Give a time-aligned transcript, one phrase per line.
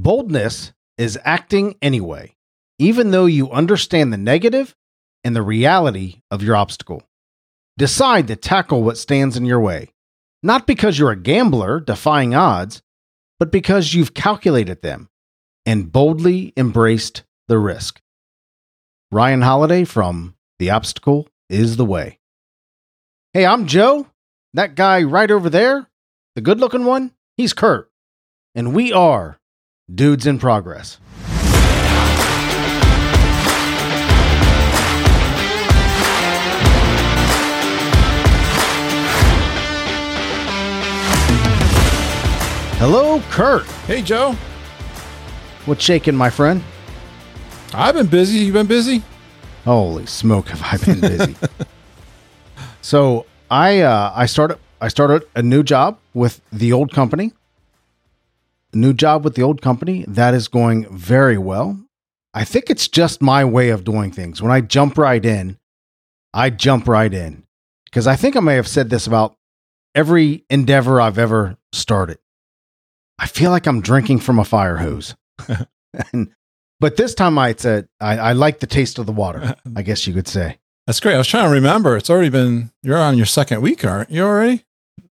[0.00, 2.36] Boldness is acting anyway,
[2.78, 4.76] even though you understand the negative
[5.24, 7.02] and the reality of your obstacle.
[7.76, 9.92] Decide to tackle what stands in your way,
[10.40, 12.80] not because you're a gambler defying odds,
[13.40, 15.08] but because you've calculated them
[15.66, 18.00] and boldly embraced the risk.
[19.10, 22.20] Ryan Holiday from The Obstacle is the Way.
[23.32, 24.06] Hey, I'm Joe.
[24.54, 25.88] That guy right over there,
[26.36, 27.90] the good looking one, he's Kurt.
[28.54, 29.37] And we are
[29.92, 30.98] Dudes in Progress.
[42.78, 43.64] Hello, Kurt.
[43.86, 44.36] Hey, Joe.
[45.64, 46.62] What's shaking, my friend?
[47.72, 48.40] I've been busy.
[48.40, 49.02] You've been busy?
[49.64, 51.34] Holy smoke, have I been busy?
[52.82, 57.32] so I uh, I started I started a new job with the old company.
[58.80, 61.78] New job with the old company that is going very well.
[62.34, 64.40] I think it's just my way of doing things.
[64.40, 65.58] When I jump right in,
[66.32, 67.44] I jump right in
[67.86, 69.36] because I think I may have said this about
[69.94, 72.18] every endeavor I've ever started.
[73.18, 75.16] I feel like I'm drinking from a fire hose.
[76.12, 76.30] and,
[76.78, 79.56] but this time I said I, I like the taste of the water.
[79.76, 80.58] I guess you could say.
[80.86, 81.14] That's great.
[81.14, 81.96] I was trying to remember.
[81.96, 82.70] It's already been.
[82.82, 84.22] You're on your second week, aren't you?
[84.22, 84.64] Already?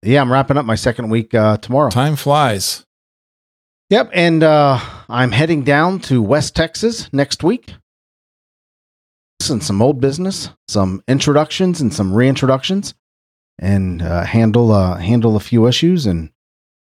[0.03, 1.91] Yeah, I'm wrapping up my second week uh, tomorrow.
[1.91, 2.87] Time flies.
[3.91, 7.75] Yep, and uh, I'm heading down to West Texas next week.
[9.49, 12.93] And some old business, some introductions and some reintroductions,
[13.59, 16.31] and uh, handle uh, handle a few issues and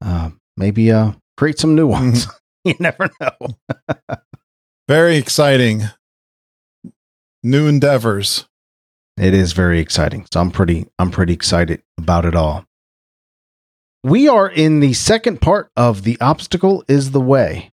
[0.03, 2.28] uh, maybe uh, create some new ones.
[2.64, 4.16] you never know.
[4.88, 5.83] Very exciting.
[7.42, 8.47] New endeavors.
[9.19, 10.27] It is very exciting.
[10.33, 12.64] So I'm pretty I'm pretty excited about it all.
[14.06, 17.72] We are in the second part of the obstacle is the way.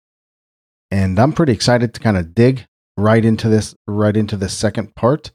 [0.89, 4.95] And I'm pretty excited to kind of dig right into this right into this second
[4.95, 5.33] part.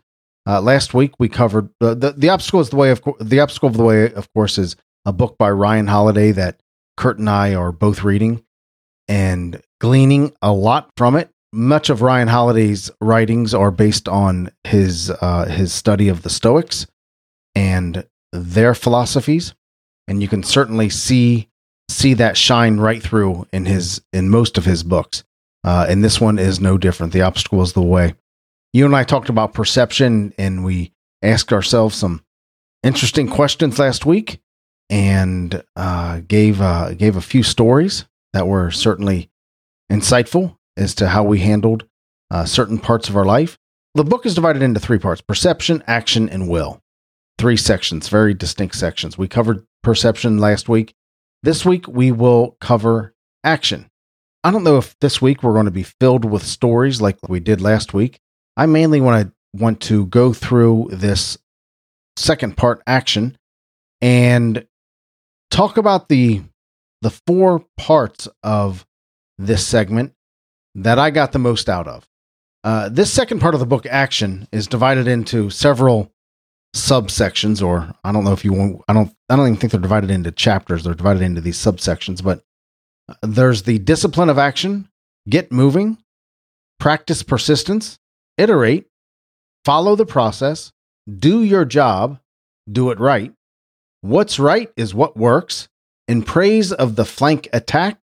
[0.47, 3.41] Uh, last week we covered uh, the the obstacle is the way of co- the
[3.41, 6.61] obstacle of the way of course is a book by Ryan Holiday that
[6.95, 8.45] Kurt and I are both reading
[9.09, 11.29] and gleaning a lot from it.
[11.51, 16.87] Much of Ryan Holiday's writings are based on his uh, his study of the Stoics
[17.53, 19.53] and their philosophies,
[20.07, 21.49] and you can certainly see
[21.89, 25.23] see that shine right through in his in most of his books.
[25.63, 27.13] Uh, and this one is no different.
[27.13, 28.15] The obstacle is the way.
[28.73, 32.23] You and I talked about perception, and we asked ourselves some
[32.83, 34.41] interesting questions last week
[34.89, 39.29] and uh, gave uh, gave a few stories that were certainly
[39.91, 41.87] insightful as to how we handled
[42.31, 43.57] uh, certain parts of our life.
[43.95, 46.81] The book is divided into three parts: perception, action, and will.
[47.37, 49.17] Three sections, very distinct sections.
[49.17, 50.93] We covered perception last week.
[51.43, 53.13] This week we will cover
[53.43, 53.89] action.
[54.43, 57.39] I don't know if this week we're going to be filled with stories like we
[57.39, 58.19] did last week.
[58.57, 61.37] I mainly want to want to go through this
[62.17, 63.37] second part action
[64.01, 64.67] and
[65.49, 66.41] talk about the
[67.01, 68.85] the four parts of
[69.37, 70.13] this segment
[70.73, 72.07] that I got the most out of.
[72.63, 76.11] Uh, this second part of the book, action, is divided into several
[76.75, 78.83] subsections, or I don't know if you want.
[78.87, 79.11] I don't.
[79.29, 80.83] I don't even think they're divided into chapters.
[80.83, 82.23] They're divided into these subsections.
[82.23, 82.43] But
[83.09, 84.89] uh, there's the discipline of action,
[85.27, 85.97] get moving,
[86.79, 87.97] practice persistence,
[88.37, 88.85] iterate,
[89.63, 90.71] follow the process,
[91.19, 92.19] do your job,
[92.71, 93.33] do it right,
[94.05, 95.67] What's right is what works.
[96.07, 97.97] In praise of the flank attack,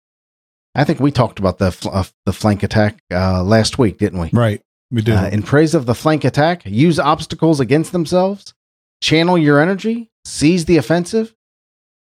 [0.75, 4.19] I think we talked about the fl- uh, the flank attack uh, last week, didn't
[4.19, 4.31] we?
[4.33, 5.15] Right, we did.
[5.15, 8.55] Uh, in praise of the flank attack, use obstacles against themselves,
[9.01, 11.35] channel your energy, seize the offensive,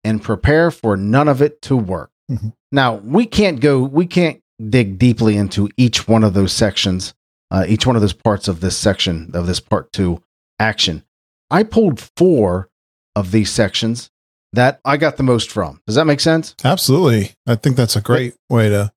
[0.04, 2.10] and prepare for none of it to work.
[2.30, 2.48] Mm-hmm.
[2.72, 3.80] Now we can't go.
[3.80, 7.14] We can't dig deeply into each one of those sections,
[7.50, 10.22] uh, each one of those parts of this section of this part two
[10.58, 11.04] action.
[11.50, 12.68] I pulled four
[13.16, 14.10] of these sections
[14.52, 15.80] that I got the most from.
[15.86, 16.54] Does that make sense?
[16.64, 17.32] Absolutely.
[17.46, 18.92] I think that's a great way to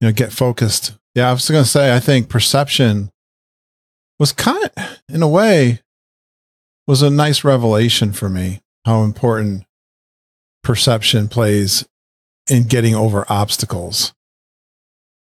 [0.00, 0.94] you know get focused.
[1.14, 3.10] Yeah, I was going to say I think perception
[4.18, 5.80] was kind of in a way
[6.88, 9.64] was a nice revelation for me how important
[10.64, 11.86] perception plays
[12.50, 14.12] in getting over obstacles.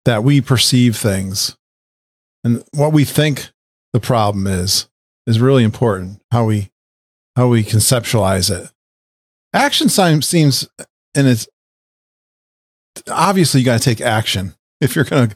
[0.03, 1.57] That we perceive things
[2.45, 3.49] and what we think
[3.91, 4.87] the problem is
[5.25, 6.21] is really important.
[6.31, 6.69] How we
[7.35, 8.71] how we conceptualize it.
[9.51, 10.69] Action seems,
[11.15, 11.49] and it's
[13.09, 15.35] obviously you got to take action if you're going to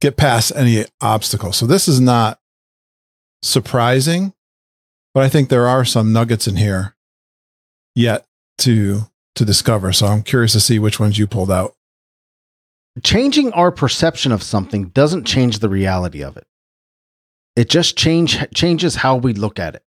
[0.00, 1.52] get past any obstacle.
[1.52, 2.40] So this is not
[3.42, 4.32] surprising,
[5.14, 6.96] but I think there are some nuggets in here
[7.94, 8.26] yet
[8.58, 9.02] to
[9.36, 9.92] to discover.
[9.92, 11.74] So I'm curious to see which ones you pulled out.
[13.02, 16.46] changing our perception of something doesn't change the reality of it.
[17.56, 19.82] It just change changes how we look at it.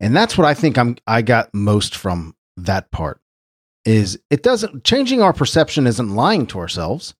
[0.00, 3.20] And that's what I think I'm I got most from that part
[3.84, 7.14] is it doesn't changing our perception isn't lying to ourselves.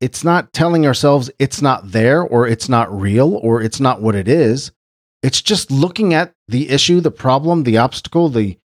[0.00, 4.14] It's not telling ourselves it's not there or it's not real or it's not what
[4.14, 4.72] it is.
[5.22, 8.58] It's just looking at the issue, the problem, the obstacle, the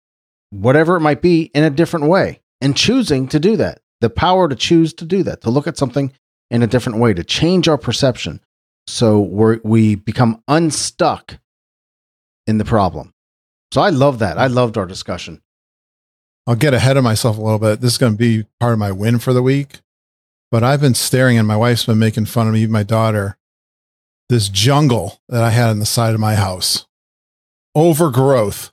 [0.51, 3.81] whatever it might be in a different way and choosing to do that.
[4.01, 6.13] The power to choose to do that, to look at something
[6.51, 8.41] in a different way, to change our perception
[8.89, 11.39] so we we become unstuck
[12.47, 13.13] in the problem.
[13.73, 14.39] So I love that.
[14.39, 15.43] I loved our discussion.
[16.47, 17.83] I'll get ahead of myself a little bit.
[17.83, 19.81] This is going to be part of my win for the week.
[20.51, 23.37] But I've been staring and my wife's been making fun of me, my daughter,
[24.29, 26.87] this jungle that I had on the side of my house.
[27.75, 28.73] Overgrowth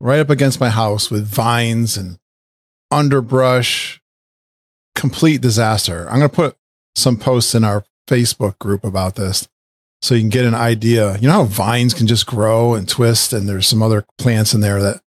[0.00, 2.18] right up against my house with vines and
[2.90, 4.00] underbrush.
[4.94, 6.08] Complete disaster.
[6.08, 6.56] I'm going to put
[6.96, 9.48] some posts in our Facebook group about this
[10.02, 11.16] so you can get an idea.
[11.18, 14.60] You know how vines can just grow and twist, and there's some other plants in
[14.60, 15.00] there that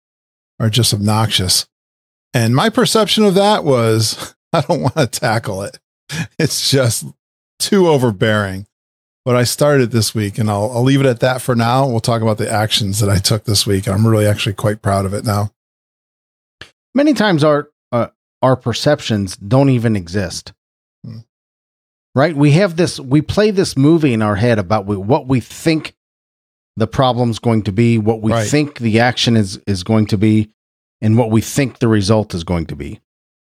[0.58, 1.66] are just obnoxious.
[2.34, 5.78] And my perception of that was I don't want to tackle it.
[6.38, 7.06] It's just
[7.58, 8.66] too overbearing.
[9.24, 11.86] But I started this week and I'll, I'll leave it at that for now.
[11.86, 13.86] We'll talk about the actions that I took this week.
[13.86, 15.52] I'm really actually quite proud of it now.
[16.94, 18.08] Many times our uh,
[18.42, 20.52] our perceptions don't even exist.
[21.04, 21.18] Hmm.
[22.14, 22.34] Right?
[22.34, 25.94] We have this we play this movie in our head about what we think
[26.76, 28.46] the problem's going to be, what we right.
[28.46, 30.50] think the action is is going to be,
[31.02, 33.00] and what we think the result is going to be.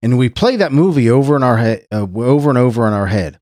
[0.03, 3.07] And we play that movie over in our head uh, over and over in our
[3.07, 3.39] head.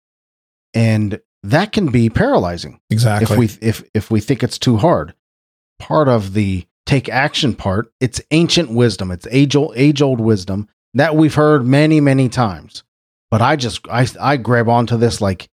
[0.73, 2.79] And that can be paralyzing.
[2.89, 3.33] Exactly.
[3.33, 5.13] If we if if we think it's too hard.
[5.79, 9.09] Part of the take action part, it's ancient wisdom.
[9.11, 12.83] It's age old age old wisdom that we've heard many many times.
[13.31, 15.49] But I just I I grab onto this like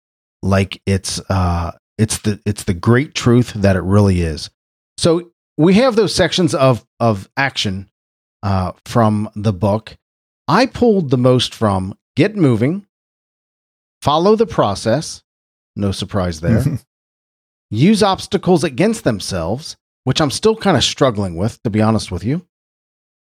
[0.41, 4.49] like it's uh it's the it's the great truth that it really is.
[4.97, 7.89] So we have those sections of of action
[8.41, 9.97] uh, from the book.
[10.47, 12.85] I pulled the most from get moving,
[14.01, 15.23] follow the process,
[15.75, 16.63] no surprise there.
[17.71, 22.23] Use obstacles against themselves, which I'm still kind of struggling with, to be honest with
[22.23, 22.45] you,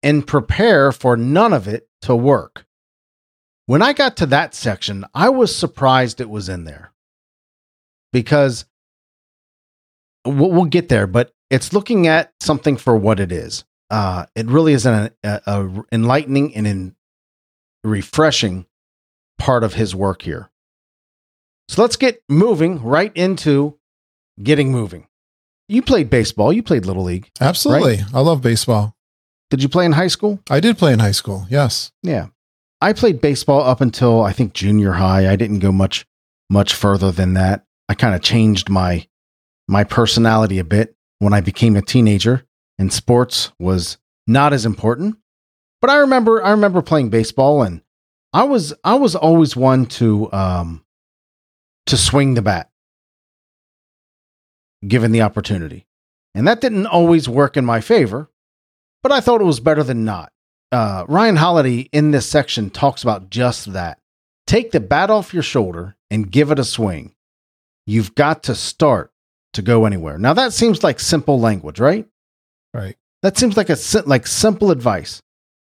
[0.04, 2.66] and prepare for none of it to work.
[3.66, 6.92] When I got to that section, I was surprised it was in there
[8.14, 8.66] because
[10.26, 13.64] we'll, we'll get there, but it's looking at something for what it is.
[13.90, 16.96] Uh, it really is an a, a enlightening and in
[17.84, 18.66] refreshing
[19.38, 20.50] part of his work here.
[21.68, 23.78] So let's get moving right into
[24.42, 25.08] getting moving.
[25.68, 26.54] You played baseball.
[26.54, 27.30] You played Little League.
[27.42, 27.98] Absolutely.
[27.98, 28.14] Right?
[28.14, 28.96] I love baseball.
[29.50, 30.40] Did you play in high school?
[30.50, 31.48] I did play in high school.
[31.50, 31.92] Yes.
[32.04, 32.28] Yeah.
[32.82, 35.32] I played baseball up until I think junior high.
[35.32, 36.06] I didn't go much
[36.50, 37.66] much further than that.
[37.90, 39.08] I kind of changed my
[39.68, 42.46] my personality a bit when I became a teenager
[42.78, 43.98] and sports was
[44.28, 45.18] not as important.
[45.82, 47.82] But I remember I remember playing baseball and
[48.34, 50.85] I was I was always one to um
[51.88, 52.70] to swing the bat
[54.88, 55.88] given the opportunity.
[56.34, 58.30] And that didn't always work in my favor,
[59.02, 60.32] but I thought it was better than not.
[60.72, 64.00] Uh, Ryan Holiday in this section talks about just that.
[64.46, 67.16] Take the bat off your shoulder and give it a swing.
[67.88, 69.12] You've got to start
[69.54, 70.18] to go anywhere.
[70.18, 72.08] Now that seems like simple language, right?
[72.74, 72.98] Right.
[73.22, 75.22] That seems like a like simple advice.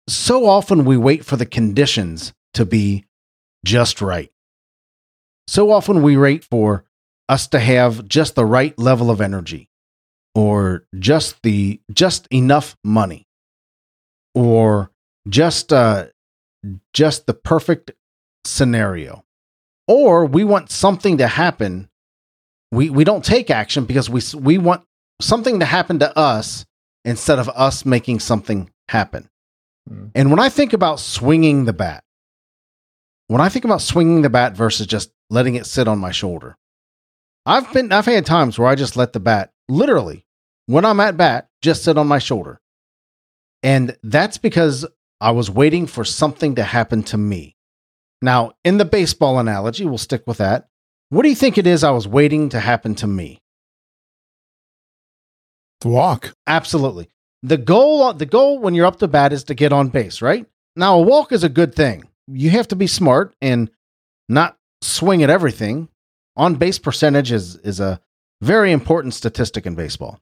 [0.08, 3.06] So often we wait for the conditions to be
[3.64, 4.32] just right.
[5.50, 6.86] So often we wait for
[7.28, 9.68] us to have just the right level of energy
[10.36, 13.28] or just the just enough money
[14.36, 14.92] or
[15.28, 16.06] just uh
[16.94, 17.94] just the perfect
[18.46, 19.26] scenario.
[19.88, 21.90] Or we want something to happen.
[22.72, 24.84] We we don't take action because we we want
[25.20, 26.64] something to happen to us
[27.06, 29.28] instead of us making something happen.
[29.90, 30.12] Mm.
[30.14, 32.04] and when i think about swinging the bat
[33.28, 36.58] when i think about swinging the bat versus just letting it sit on my shoulder.
[37.46, 40.26] I've been I've had times where I just let the bat literally
[40.66, 42.60] when I'm at bat just sit on my shoulder.
[43.64, 44.86] And that's because
[45.20, 47.56] I was waiting for something to happen to me.
[48.22, 50.68] Now, in the baseball analogy, we'll stick with that.
[51.10, 53.42] What do you think it is I was waiting to happen to me?
[55.82, 56.36] The walk.
[56.46, 57.10] Absolutely.
[57.42, 60.46] The goal the goal when you're up to bat is to get on base, right?
[60.76, 62.04] Now, a walk is a good thing.
[62.28, 63.72] You have to be smart and
[64.28, 65.90] not swing at everything,
[66.36, 68.00] on base percentage is, is a
[68.42, 70.20] very important statistic in baseball.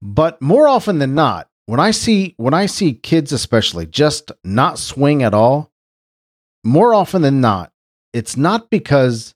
[0.00, 4.78] But more often than not, when I see when I see kids especially just not
[4.78, 5.70] swing at all,
[6.64, 7.72] more often than not,
[8.12, 9.34] it's not because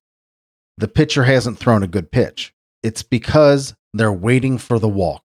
[0.77, 2.53] the pitcher hasn't thrown a good pitch.
[2.83, 5.23] It's because they're waiting for the walk.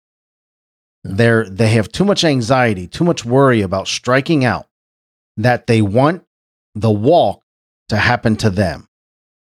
[1.03, 4.67] They're they have too much anxiety, too much worry about striking out
[5.37, 6.25] that they want
[6.73, 7.43] the walk
[7.89, 8.87] to happen to them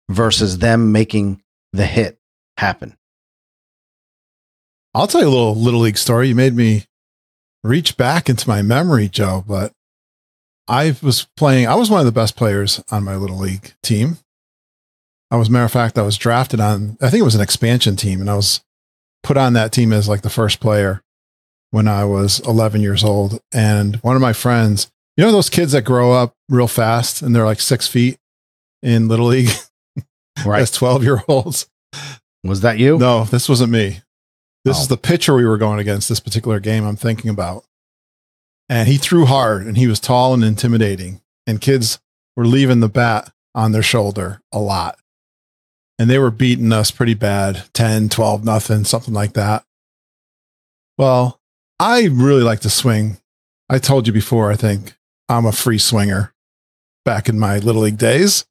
[0.09, 2.17] versus them making the hit
[2.57, 2.95] happen.
[4.93, 6.27] I'll tell you a little little league story.
[6.29, 6.85] You made me
[7.63, 9.73] reach back into my memory, Joe, but
[10.67, 14.17] I was playing, I was one of the best players on my little league team.
[15.31, 17.95] I was, matter of fact, I was drafted on, I think it was an expansion
[17.95, 18.61] team, and I was
[19.23, 21.01] put on that team as like the first player
[21.71, 23.39] when I was 11 years old.
[23.51, 27.35] And one of my friends, you know, those kids that grow up real fast and
[27.35, 28.17] they're like six feet
[28.83, 29.49] in little league
[30.45, 30.61] Right.
[30.61, 31.67] as 12 year olds.
[32.43, 32.97] Was that you?
[32.99, 34.01] No, this wasn't me.
[34.65, 34.81] This Oh.
[34.81, 37.65] is the pitcher we were going against this particular game I'm thinking about.
[38.69, 41.21] And he threw hard and he was tall and intimidating.
[41.47, 41.99] And kids
[42.35, 44.97] were leaving the bat on their shoulder a lot.
[45.99, 49.63] And they were beating us pretty bad 10, 12, nothing, something like that.
[50.97, 51.39] Well,
[51.79, 53.17] I really like to swing.
[53.69, 54.95] I told you before, I think
[55.29, 56.33] I'm a free swinger
[57.05, 58.45] back in my little league days.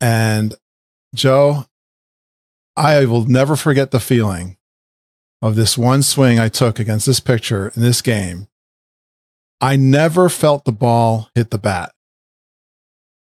[0.00, 0.54] And
[1.14, 1.66] Joe,
[2.76, 4.56] I will never forget the feeling
[5.40, 8.48] of this one swing I took against this picture in this game.
[9.60, 11.92] I never felt the ball hit the bat.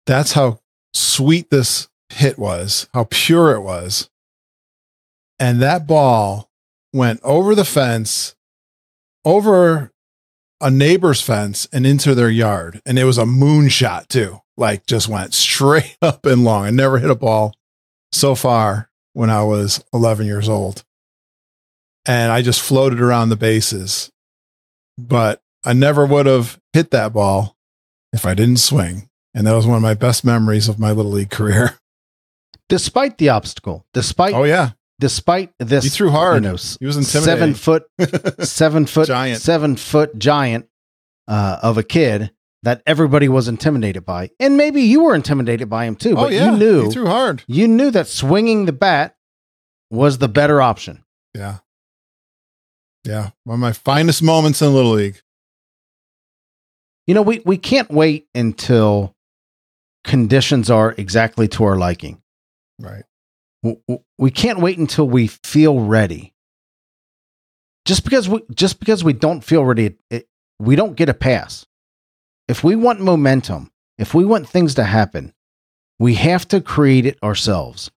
[0.05, 0.59] That's how
[0.93, 4.09] sweet this hit was, how pure it was.
[5.39, 6.49] And that ball
[6.93, 8.35] went over the fence,
[9.25, 9.91] over
[10.59, 12.81] a neighbor's fence, and into their yard.
[12.85, 14.41] And it was a moonshot, too.
[14.61, 16.65] Like just went straight up and long.
[16.65, 17.53] I never hit a ball
[18.13, 20.83] so far when I was 11 years old.
[22.05, 24.09] And I just floated around the bases.
[24.97, 27.55] But I never would have hit that ball
[28.13, 29.09] if I didn't swing.
[29.33, 31.77] And that was one of my best memories of my little league career.
[32.69, 34.71] Despite the obstacle, despite Oh, yeah.
[34.99, 36.35] despite this He threw hard.
[36.43, 37.83] you know, He was seven foot
[38.39, 39.41] seven foot Giant.
[39.41, 40.67] seven foot giant
[41.27, 42.31] uh, of a kid
[42.63, 46.11] that everybody was intimidated by, and maybe you were intimidated by him too.
[46.11, 46.51] oh, But yeah.
[46.51, 47.43] you knew He threw hard.
[47.47, 49.15] you knew that swinging the bat
[49.89, 51.03] was the better option.
[51.35, 51.57] Yeah.
[53.03, 53.31] Yeah.
[53.45, 55.19] One of my finest moments in Little League.
[57.07, 59.15] You know, we we can't wait until
[60.03, 62.21] conditions are exactly to our liking.
[62.79, 63.03] Right.
[64.17, 66.33] We can't wait until we feel ready.
[67.85, 70.27] Just because we just because we don't feel ready, it,
[70.59, 71.65] we don't get a pass.
[72.51, 75.33] If we want momentum, if we want things to happen,
[75.99, 77.89] we have to create it ourselves.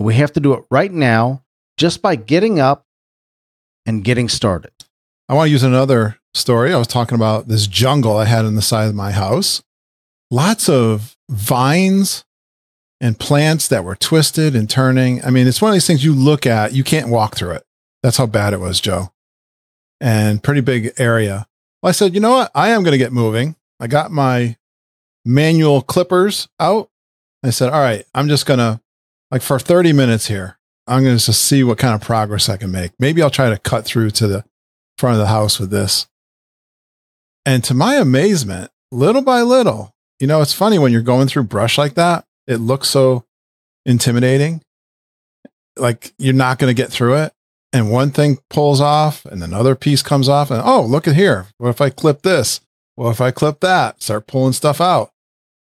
[0.00, 1.44] We have to do it right now,
[1.76, 2.84] just by getting up
[3.86, 4.72] and getting started.
[5.28, 6.74] I want to use another story.
[6.74, 9.62] I was talking about this jungle I had on the side of my house.
[10.28, 12.24] Lots of vines
[13.00, 15.24] and plants that were twisted and turning.
[15.24, 17.62] I mean, it's one of these things you look at, you can't walk through it.
[18.02, 19.12] That's how bad it was, Joe.
[20.00, 21.46] And pretty big area.
[21.80, 22.50] Well, I said, you know what?
[22.56, 23.54] I am going to get moving.
[23.80, 24.56] I got my
[25.24, 26.90] manual clippers out.
[27.42, 28.80] I said, all right, I'm just going to,
[29.30, 32.58] like, for 30 minutes here, I'm going to just see what kind of progress I
[32.58, 32.92] can make.
[32.98, 34.44] Maybe I'll try to cut through to the
[34.98, 36.06] front of the house with this.
[37.46, 41.44] And to my amazement, little by little, you know, it's funny when you're going through
[41.44, 43.24] brush like that, it looks so
[43.86, 44.60] intimidating.
[45.78, 47.32] Like you're not going to get through it.
[47.72, 50.50] And one thing pulls off and another piece comes off.
[50.50, 51.46] And oh, look at here.
[51.58, 52.60] What if I clip this?
[52.94, 54.02] What if I clip that?
[54.02, 55.10] Start pulling stuff out.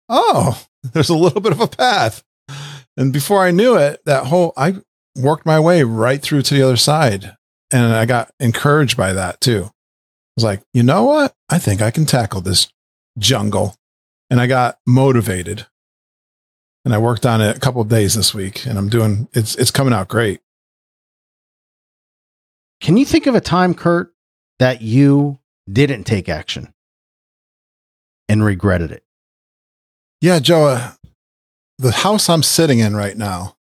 [0.09, 2.23] Oh, there's a little bit of a path.
[2.97, 4.76] And before I knew it, that whole, I
[5.17, 7.37] worked my way right through to the other side.
[7.73, 9.64] And I got encouraged by that too.
[9.64, 9.71] I
[10.37, 11.35] was like, you know what?
[11.49, 12.69] I think I can tackle this
[13.19, 13.76] jungle.
[14.29, 15.67] And I got motivated.
[16.85, 19.71] And I worked on it a couple days this week and I'm doing it's it's
[19.71, 20.41] coming out great.
[22.81, 24.12] Can you think of a time, Kurt,
[24.59, 25.38] that you
[25.71, 26.75] didn't take action
[28.32, 29.04] and regretted it?
[30.22, 30.92] Yeah, Joe, uh,
[31.78, 33.56] the house I'm sitting in right now,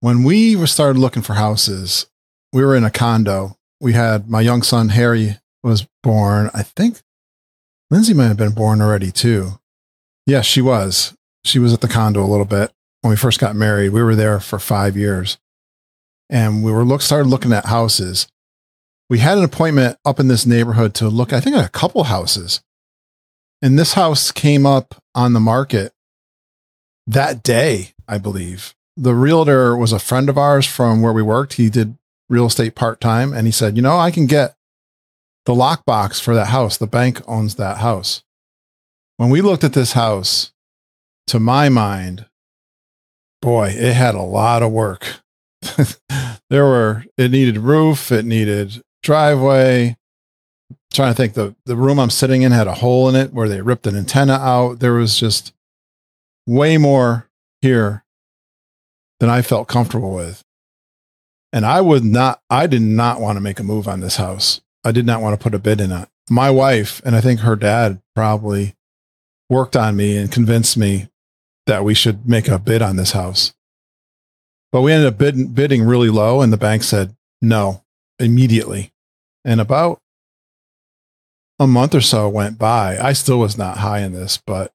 [0.00, 2.06] when we started looking for houses,
[2.52, 3.56] we were in a condo.
[3.80, 6.50] We had my young son, Harry, was born.
[6.54, 7.00] I think
[7.90, 9.58] Lindsay might have been born already too.
[10.24, 11.16] Yes, she was.
[11.44, 12.70] She was at the condo a little bit
[13.00, 13.90] when we first got married.
[13.90, 15.38] We were there for five years
[16.30, 18.28] and we were look, started looking at houses.
[19.10, 22.04] We had an appointment up in this neighborhood to look, I think, at a couple
[22.04, 22.60] houses.
[23.60, 25.92] And this house came up on the market
[27.06, 28.74] that day, I believe.
[28.96, 31.54] The realtor was a friend of ours from where we worked.
[31.54, 31.96] He did
[32.28, 33.32] real estate part time.
[33.32, 34.54] And he said, You know, I can get
[35.46, 36.76] the lockbox for that house.
[36.76, 38.22] The bank owns that house.
[39.16, 40.52] when we looked at this house,
[41.26, 42.26] to my mind,
[43.42, 45.20] boy, it had a lot of work.
[46.50, 49.96] there were it needed roof, it needed driveway.
[50.92, 53.48] Trying to think the the room I'm sitting in had a hole in it where
[53.48, 54.80] they ripped an antenna out.
[54.80, 55.52] There was just
[56.46, 57.28] way more
[57.60, 58.04] here
[59.20, 60.44] than I felt comfortable with.
[61.52, 64.60] And I would not I did not want to make a move on this house.
[64.84, 66.08] I did not want to put a bid in it.
[66.30, 68.74] My wife and I think her dad probably
[69.48, 71.08] worked on me and convinced me
[71.66, 73.54] that we should make a bid on this house.
[74.70, 77.84] But we ended up bidding, bidding really low, and the bank said no
[78.18, 78.92] immediately.
[79.44, 80.00] And about
[81.58, 82.98] a month or so went by.
[82.98, 84.72] I still was not high in this, but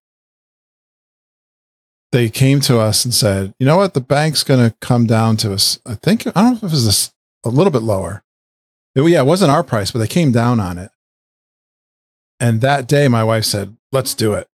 [2.12, 3.94] they came to us and said, you know what?
[3.94, 5.80] The bank's going to come down to us.
[5.86, 7.13] I think, I don't know if it was this,
[7.44, 8.24] a little bit lower.
[8.96, 10.92] It, yeah, it wasn't our price, but they came down on it.
[12.40, 14.48] And that day, my wife said, let's do it.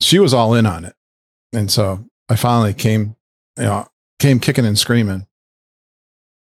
[0.00, 0.94] She was all in on it.
[1.52, 3.16] And so I finally came,
[3.56, 3.88] you know,
[4.18, 5.26] came kicking and screaming.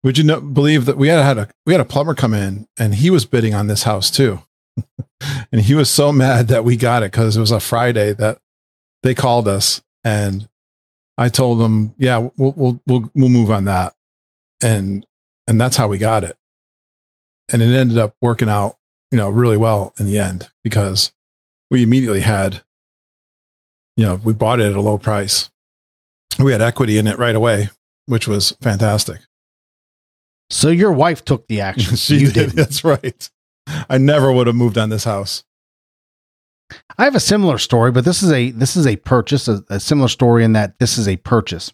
[0.02, 2.66] Would you know, believe that we had had a we had a plumber come in
[2.78, 4.42] and he was bidding on this house too,
[5.52, 8.38] and he was so mad that we got it because it was a Friday that
[9.02, 10.48] they called us and
[11.18, 13.94] I told them, yeah, we'll we'll we'll we'll move on that,
[14.62, 15.04] and
[15.46, 16.34] and that's how we got it,
[17.52, 18.78] and it ended up working out,
[19.10, 21.12] you know, really well in the end because
[21.70, 22.62] we immediately had,
[23.98, 25.50] you know, we bought it at a low price
[26.38, 27.70] we had equity in it right away,
[28.06, 29.20] which was fantastic.
[30.48, 31.96] So your wife took the action.
[31.96, 32.50] she you did.
[32.50, 33.30] That's right.
[33.88, 35.44] I never would have moved on this house.
[36.98, 39.48] I have a similar story, but this is a this is a purchase.
[39.48, 41.72] A, a similar story in that this is a purchase.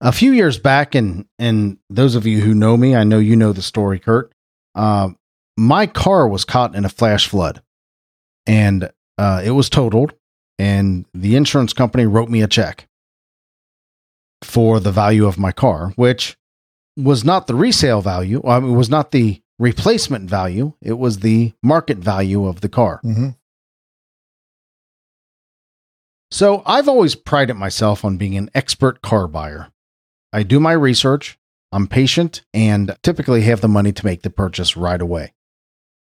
[0.00, 3.36] A few years back, and and those of you who know me, I know you
[3.36, 4.32] know the story, Kurt.
[4.74, 5.10] Uh,
[5.56, 7.62] my car was caught in a flash flood,
[8.46, 10.14] and uh, it was totaled.
[10.58, 12.86] And the insurance company wrote me a check
[14.42, 16.36] for the value of my car, which
[16.98, 18.42] was not the resale value.
[18.46, 20.72] I mean, it was not the replacement value.
[20.80, 23.00] It was the market value of the car.
[23.04, 23.28] Mm-hmm.
[26.32, 29.68] So I've always prided myself on being an expert car buyer.
[30.32, 31.38] I do my research,
[31.72, 35.34] I'm patient, and typically have the money to make the purchase right away.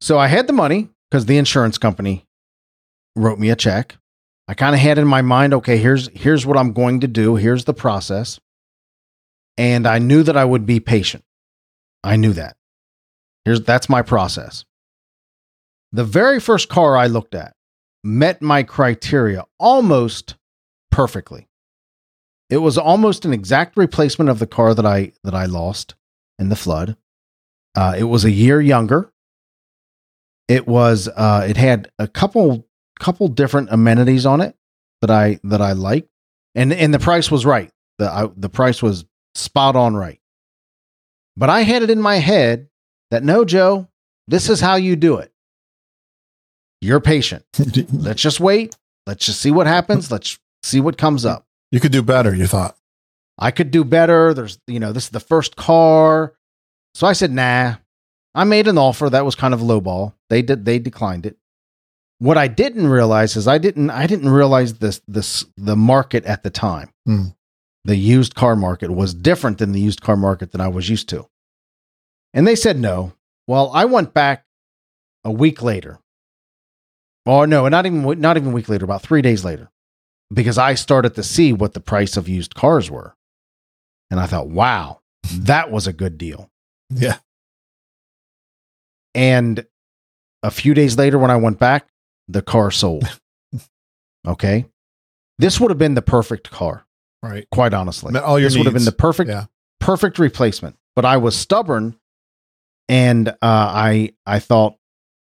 [0.01, 2.27] So I had the money because the insurance company
[3.17, 3.97] wrote me a check.
[4.49, 7.37] I kind of had in my mind, okay, here's here's what I'm going to do.
[7.37, 8.39] Here's the process.
[9.57, 11.25] And I knew that I would be patient.
[12.05, 12.57] I knew that.
[13.45, 14.65] Here's that's my process.
[15.93, 17.55] The very first car I looked at
[18.05, 20.37] met my criteria almost
[20.91, 21.49] perfectly.
[22.51, 25.95] It was almost an exact replacement of the car that I that I lost
[26.39, 26.97] in the flood.
[27.75, 29.11] Uh, it was a year younger.
[30.49, 32.67] It was uh, it had a couple
[33.01, 34.57] couple different amenities on it
[35.01, 36.09] that I that I like,
[36.55, 37.71] and and the price was right.
[37.99, 40.21] the I, The price was spot on right.
[41.37, 42.69] But I had it in my head
[43.13, 43.89] that no, Joe,
[44.27, 45.31] this is how you do it.
[46.81, 47.45] You're patient.
[47.93, 48.75] Let's just wait.
[49.07, 50.11] Let's just see what happens.
[50.11, 51.45] Let's see what comes up.
[51.71, 52.75] You could do better, you thought.
[53.39, 54.33] I could do better.
[54.33, 56.33] There's, you know, this is the first car.
[56.95, 57.75] So I said, nah.
[58.35, 60.15] I made an offer that was kind of lowball.
[60.31, 61.37] They did, they declined it.
[62.19, 66.45] What I didn't realize is I didn't I didn't realize this this the market at
[66.45, 66.91] the time.
[67.05, 67.25] Hmm.
[67.85, 71.09] The used car market was different than the used car market that I was used
[71.11, 71.29] to.
[72.35, 73.13] And they said no.
[73.47, 74.45] Well, I went back
[75.25, 75.99] a week later.
[77.27, 79.71] Oh no, not even not even a week later, about 3 days later.
[80.33, 83.15] Because I started to see what the price of used cars were.
[84.11, 86.51] And I thought, "Wow, that was a good deal."
[86.91, 87.19] Yeah.
[89.15, 89.67] And
[90.43, 91.89] a few days later when I went back,
[92.29, 93.05] the car sold.
[94.27, 94.67] okay.
[95.39, 96.87] This would have been the perfect car.
[97.23, 97.47] Right.
[97.51, 98.17] Quite honestly.
[98.19, 98.61] All your this needs.
[98.61, 99.47] would have been the perfect yeah.
[99.81, 100.77] perfect replacement.
[100.97, 101.99] But I was stubborn
[102.89, 104.77] and uh, I I thought,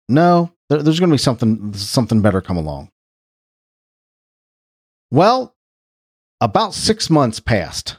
[0.09, 2.89] no, there, there's gonna be something something better come along.
[5.11, 5.55] Well,
[6.41, 7.95] about six months passed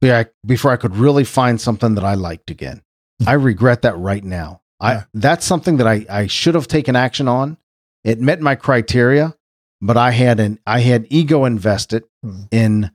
[0.46, 2.82] before I could really find something that I liked again.
[3.26, 4.62] I regret that right now.
[4.80, 7.58] I that's something that I, I should have taken action on
[8.04, 9.34] it met my criteria,
[9.80, 12.42] but I had an I had ego invested hmm.
[12.50, 12.90] in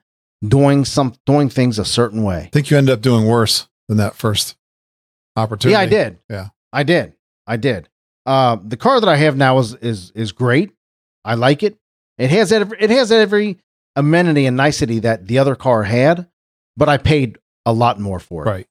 [0.47, 2.43] doing some doing things a certain way.
[2.43, 4.55] I think you ended up doing worse than that first
[5.39, 5.73] opportunity.
[5.73, 6.19] Yeah, I did.
[6.29, 7.13] Yeah, I did.
[7.47, 7.89] I did.
[8.25, 10.71] Uh, the car that I have now is is is great.
[11.25, 11.77] I like it.
[12.17, 13.59] It has every, it has every
[13.95, 16.27] amenity and nicety that the other car had,
[16.77, 18.49] but I paid a lot more for it.
[18.49, 18.67] Right.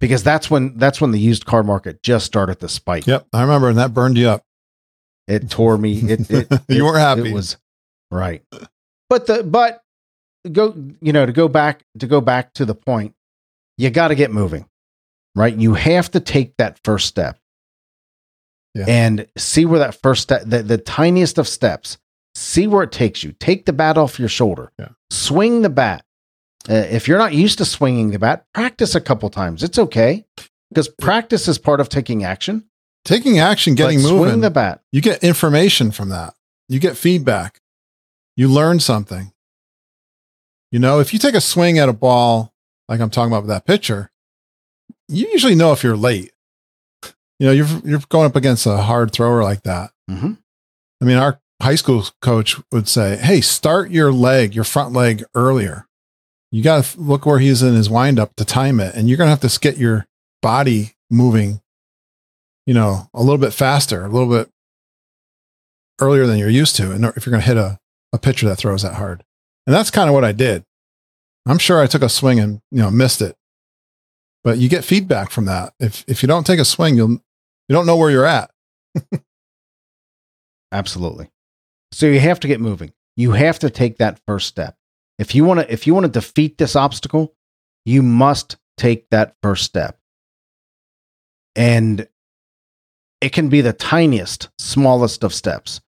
[0.00, 3.06] Because that's when that's when the used car market just started to spike.
[3.06, 4.44] Yep, I remember, and that burned you up.
[5.26, 5.98] It tore me.
[5.98, 7.30] It, it You it- weren't happy.
[7.30, 7.56] It was
[8.10, 8.42] right.
[9.10, 9.82] But the but
[10.52, 13.14] go you know to go back to go back to the point.
[13.76, 14.66] You got to get moving,
[15.34, 15.54] right?
[15.56, 17.38] You have to take that first step,
[18.74, 18.84] Yeah.
[18.88, 21.98] and see where that first step, the, the tiniest of steps,
[22.34, 23.32] see where it takes you.
[23.32, 24.72] Take the bat off your shoulder.
[24.78, 24.88] Yeah.
[25.10, 26.04] Swing the bat.
[26.68, 29.62] Uh, if you're not used to swinging the bat, practice a couple times.
[29.62, 30.26] It's okay
[30.70, 32.64] because practice is part of taking action.
[33.04, 34.28] Taking action, getting but moving.
[34.30, 34.82] Swing the bat.
[34.92, 36.34] you get information from that.
[36.68, 37.60] You get feedback.
[38.36, 39.32] You learn something.
[40.70, 42.52] You know, if you take a swing at a ball,
[42.88, 44.10] like I'm talking about with that pitcher,
[45.08, 46.32] you usually know if you're late.
[47.38, 49.90] You know, you're you're going up against a hard thrower like that.
[50.08, 50.32] hmm
[51.00, 55.24] I mean, our high school coach would say, "Hey, start your leg, your front leg
[55.34, 55.86] earlier.
[56.50, 59.26] You got to look where he's in his windup to time it, and you're going
[59.26, 60.06] to have to get your
[60.42, 61.60] body moving,
[62.66, 64.48] you know, a little bit faster, a little bit
[66.00, 67.78] earlier than you're used to, and if you're going to hit a
[68.12, 69.22] a pitcher that throws that hard."
[69.66, 70.64] And that's kind of what I did.
[71.46, 73.36] I'm sure I took a swing and you know missed it,
[74.48, 75.74] but you get feedback from that.
[75.78, 77.20] If if you don't take a swing, you'll you
[77.68, 78.50] don't know where you're at.
[80.72, 81.28] Absolutely.
[81.92, 82.94] So you have to get moving.
[83.14, 84.74] You have to take that first step.
[85.18, 87.34] If you want to if you want to defeat this obstacle,
[87.84, 89.98] you must take that first step.
[91.54, 92.08] And
[93.20, 95.82] it can be the tiniest, smallest of steps.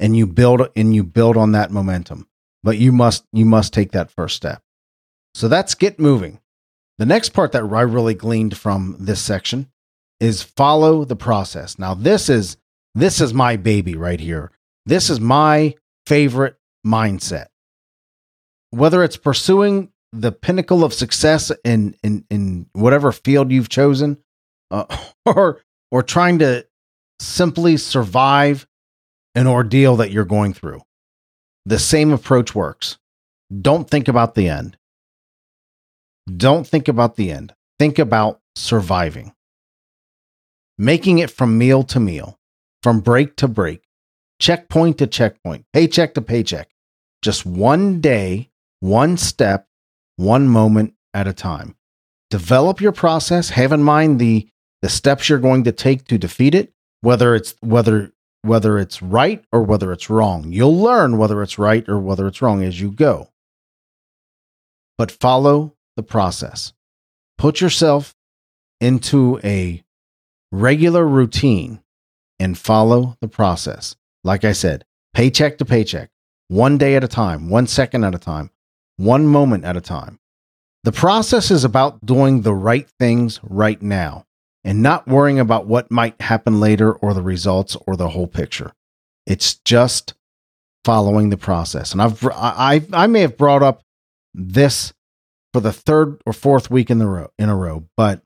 [0.00, 2.26] And you build and you build on that momentum.
[2.62, 4.62] But you must you must take that first step.
[5.34, 6.38] So that's get moving.
[6.98, 9.70] The next part that I really gleaned from this section
[10.20, 11.78] is follow the process.
[11.78, 12.56] Now this is
[12.94, 14.52] this is my baby right here.
[14.86, 15.74] This is my
[16.06, 17.46] favorite mindset.
[18.70, 24.18] Whether it's pursuing the pinnacle of success in in in whatever field you've chosen,
[24.70, 24.84] uh,
[25.26, 26.66] or or trying to
[27.18, 28.66] simply survive
[29.34, 30.82] an ordeal that you're going through,
[31.64, 32.98] the same approach works.
[33.60, 34.76] Don't think about the end.
[36.36, 37.54] Don't think about the end.
[37.78, 39.32] Think about surviving,
[40.78, 42.38] making it from meal to meal
[42.82, 43.82] from break to break,
[44.40, 46.68] checkpoint to checkpoint, paycheck to paycheck,
[47.22, 49.66] just one day, one step,
[50.16, 51.76] one moment at a time.
[52.30, 54.48] Develop your process, have in mind the
[54.80, 59.44] the steps you're going to take to defeat it, whether it's whether whether it's right
[59.52, 60.50] or whether it's wrong.
[60.50, 63.28] You'll learn whether it's right or whether it's wrong as you go.
[64.98, 66.72] But follow the process.
[67.38, 68.14] Put yourself
[68.80, 69.82] into a
[70.50, 71.82] regular routine
[72.38, 73.96] and follow the process.
[74.24, 76.10] Like I said, paycheck to paycheck,
[76.48, 78.50] one day at a time, one second at a time,
[78.96, 80.18] one moment at a time.
[80.84, 84.26] The process is about doing the right things right now
[84.64, 88.72] and not worrying about what might happen later or the results or the whole picture.
[89.26, 90.14] It's just
[90.84, 91.92] following the process.
[91.92, 93.82] And I've I I may have brought up
[94.34, 94.92] this
[95.52, 98.22] for the third or fourth week in the row in a row, but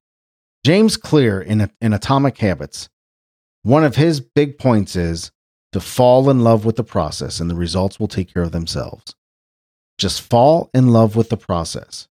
[0.65, 2.89] James Clear in in Atomic Habits
[3.67, 5.33] one of his big points is
[5.73, 9.17] to fall in love with the process and the results will take care of themselves.
[9.99, 12.07] Just fall in love with the process.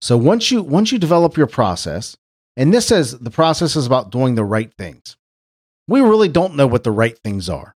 [0.00, 2.16] So once you once you develop your process,
[2.56, 5.18] and this says the process is about doing the right things.
[5.86, 7.76] We really don't know what the right things are.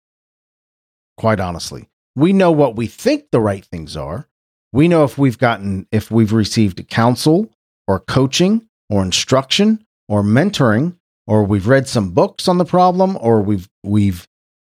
[1.17, 1.89] Quite honestly.
[2.15, 4.29] We know what we think the right things are.
[4.75, 7.49] We know if we've gotten if we've received counsel
[7.87, 13.41] or coaching or instruction or mentoring or we've read some books on the problem, or
[13.41, 14.27] we've we've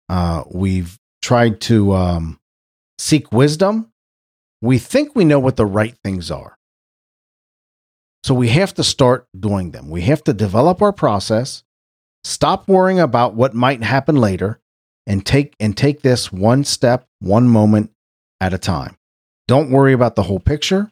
[0.07, 2.39] uh, we've tried to um,
[2.99, 3.91] seek wisdom.
[4.61, 6.55] We think we know what the right things are,
[8.23, 9.89] so we have to start doing them.
[9.89, 11.63] We have to develop our process,
[12.23, 14.59] stop worrying about what might happen later,
[15.07, 17.89] and take and take this one step, one moment
[18.39, 18.97] at a time.
[19.47, 20.91] Don't worry about the whole picture.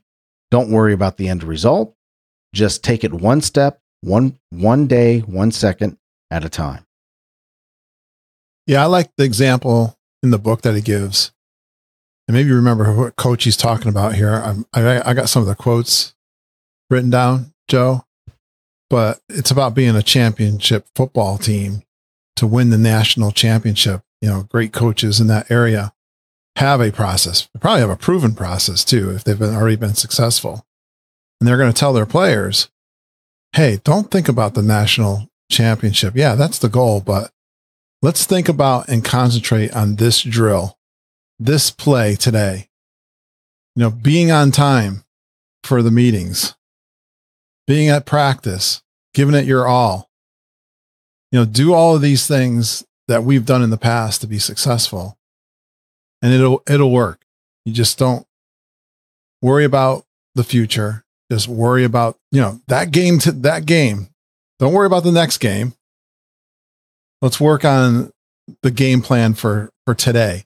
[0.52, 1.96] Don't worry about the end result.
[2.54, 5.98] Just take it one step, one one day, one second
[6.30, 6.86] at a time.
[8.68, 11.32] Yeah, I like the example in the book that he gives.
[12.28, 14.34] And maybe you remember what coach he's talking about here.
[14.34, 16.14] I'm, I, I got some of the quotes
[16.90, 18.06] written down, Joe,
[18.90, 21.82] but it's about being a championship football team
[22.38, 24.02] to win the national championship.
[24.22, 25.94] You know, great coaches in that area
[26.56, 27.50] have a process.
[27.54, 30.66] They probably have a proven process too, if they've been, already been successful.
[31.40, 32.70] And they're going to tell their players,
[33.54, 36.16] hey, don't think about the national championship.
[36.16, 37.32] Yeah, that's the goal, but
[38.02, 40.78] let's think about and concentrate on this drill,
[41.40, 42.70] this play today.
[43.76, 45.04] You know, being on time
[45.64, 46.56] for the meetings,
[47.66, 50.10] being at practice, giving it your all.
[51.32, 54.38] You know, do all of these things that we've done in the past to be
[54.38, 55.18] successful.
[56.24, 57.26] And it'll it'll work.
[57.66, 58.26] You just don't
[59.42, 61.04] worry about the future.
[61.32, 64.08] Just worry about, you know, that game to that game.
[64.58, 65.74] Don't worry about the next game.
[67.22, 68.12] Let's work on
[68.64, 70.46] the game plan for for today.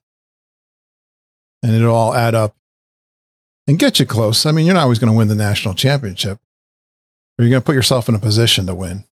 [1.63, 2.56] And it'll all add up
[3.68, 4.46] and get you close.
[4.46, 6.40] I mean, you're not always going to win the national championship,
[7.38, 9.06] but you're going to put yourself in a position to win.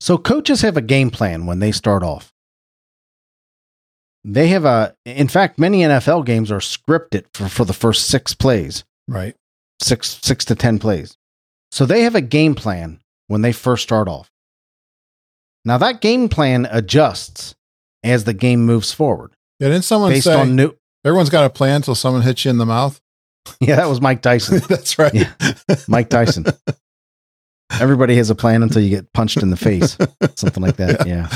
[0.00, 2.33] So coaches have a game plan when they start off.
[4.24, 8.34] They have a, in fact, many NFL games are scripted for, for the first six
[8.34, 9.34] plays, Right.
[9.82, 11.16] six six to ten plays.
[11.72, 14.30] So they have a game plan when they first start off.
[15.64, 17.54] Now that game plan adjusts
[18.02, 19.68] as the game moves forward Yeah.
[19.68, 20.74] Didn't someone based say on new.
[21.04, 23.00] everyone's got a plan until someone hits you in the mouth?
[23.60, 24.60] Yeah, that was Mike Tyson.
[24.68, 25.12] That's right.
[25.12, 25.32] Yeah.
[25.86, 26.46] Mike Tyson.
[27.80, 29.98] Everybody has a plan until you get punched in the face,
[30.36, 31.06] something like that.
[31.06, 31.28] Yeah,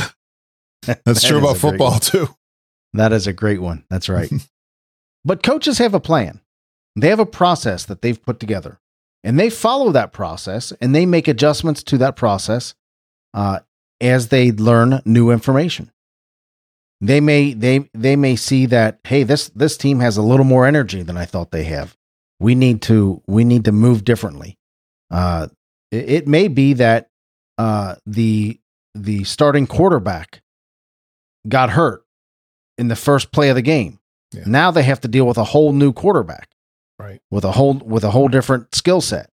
[0.87, 2.29] That's That true about football too.
[2.93, 3.85] That is a great one.
[3.91, 4.31] That's right.
[5.25, 6.41] but coaches have a plan.
[6.97, 8.81] They have a process that they've put together,
[9.23, 12.75] and they follow that process, and they make adjustments to that process
[13.35, 13.61] uh,
[14.01, 15.93] as they learn new information.
[17.01, 20.67] They may they they may see that hey this this team has a little more
[20.67, 21.97] energy than I thought they have.
[22.41, 24.59] We need to we need to move differently.
[25.11, 25.49] Uh,
[25.93, 27.09] it, it may be that
[27.57, 28.59] uh, the
[28.95, 30.43] the starting quarterback
[31.49, 32.03] got hurt
[32.79, 33.99] in the first play of the game.
[34.33, 34.45] Yeah.
[34.47, 36.51] Now they have to deal with a whole new quarterback
[36.99, 37.21] Right.
[37.31, 39.31] with a whole with a whole different skill set.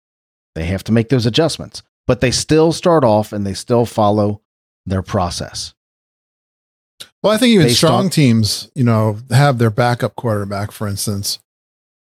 [0.55, 4.43] They have to make those adjustments, but they still start off and they still follow
[4.87, 5.75] their process.
[7.23, 10.89] Well, I think even Based strong on- teams, you know, have their backup quarterback, for
[10.89, 11.39] instance,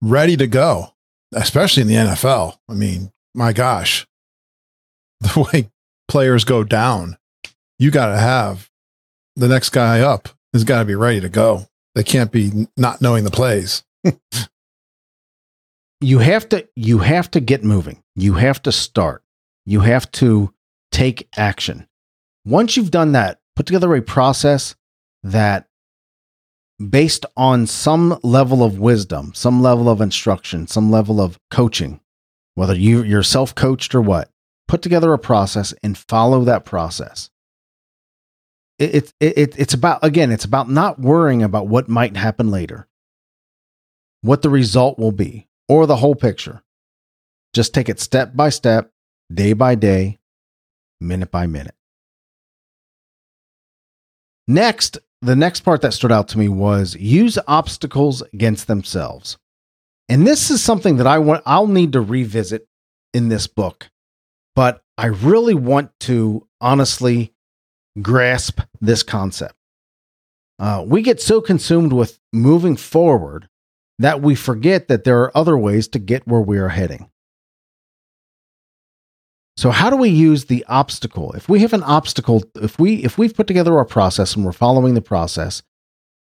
[0.02, 0.94] ready to go,
[1.34, 2.58] especially in the NFL.
[2.70, 4.08] I mean, my gosh,
[5.20, 5.70] the way
[6.08, 7.18] players go down,
[7.78, 8.70] you got to have
[9.36, 11.68] the next guy up has got to be ready to go.
[11.96, 13.84] They can't be not knowing the plays.
[16.02, 18.02] You have to you have to get moving.
[18.16, 19.22] You have to start.
[19.66, 20.54] You have to
[20.92, 21.88] take action.
[22.46, 24.76] Once you've done that, put together a process
[25.24, 25.68] that
[26.90, 32.00] based on some level of wisdom, some level of instruction, some level of coaching,
[32.56, 34.30] whether you, you're self coached or what,
[34.70, 37.30] put together a process and follow that process.
[38.80, 42.88] It, it, it, it's about, again, it's about not worrying about what might happen later,
[44.22, 46.64] what the result will be, or the whole picture.
[47.54, 48.92] Just take it step by step,
[49.32, 50.20] day by day,
[51.02, 51.76] minute by minute.
[54.48, 59.38] Next, the next part that stood out to me was use obstacles against themselves.
[60.08, 62.68] And this is something that I want I'll need to revisit
[63.14, 63.90] in this book.
[64.56, 67.34] But I really want to honestly
[68.02, 69.56] grasp this concept.
[70.60, 73.48] Uh, we get so consumed with moving forward
[73.98, 77.10] that we forget that there are other ways to get where we are heading.
[79.58, 81.34] So how do we use the obstacle?
[81.34, 84.54] If we have an obstacle, if we if we've put together our process and we're
[84.54, 85.64] following the process,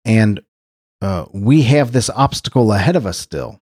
[0.06, 0.40] and
[1.02, 3.60] uh, we have this obstacle ahead of us still,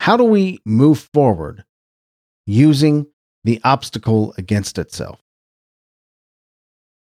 [0.00, 1.64] how do we move forward
[2.46, 3.06] using
[3.44, 5.20] the obstacle against itself?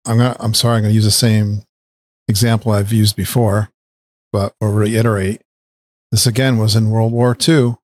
[0.10, 1.62] I'm gonna, I'm sorry, I'm going to use the same
[2.28, 3.70] example I've used before,
[4.34, 5.42] but I'll reiterate.
[6.12, 7.76] This again was in World War II.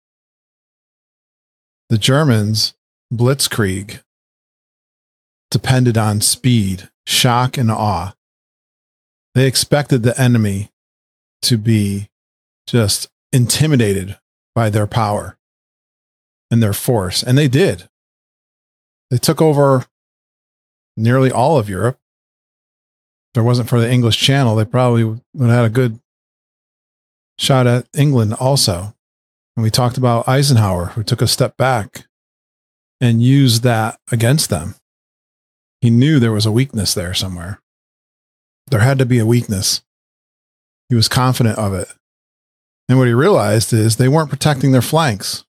[1.89, 2.73] The Germans,
[3.13, 4.01] Blitzkrieg,
[5.51, 8.15] depended on speed, shock, and awe.
[9.35, 10.71] They expected the enemy
[11.43, 12.09] to be
[12.65, 14.17] just intimidated
[14.55, 15.37] by their power
[16.49, 17.87] and their force, and they did.
[19.11, 19.85] They took over
[20.97, 21.99] nearly all of Europe.
[23.35, 25.99] If it wasn't for the English Channel, they probably would have had a good
[27.37, 28.95] shot at England also.
[29.57, 32.07] And we talked about Eisenhower, who took a step back
[33.01, 34.75] and used that against them.
[35.81, 37.59] He knew there was a weakness there somewhere.
[38.67, 39.81] There had to be a weakness.
[40.87, 41.89] He was confident of it.
[42.87, 45.43] And what he realized is they weren't protecting their flanks.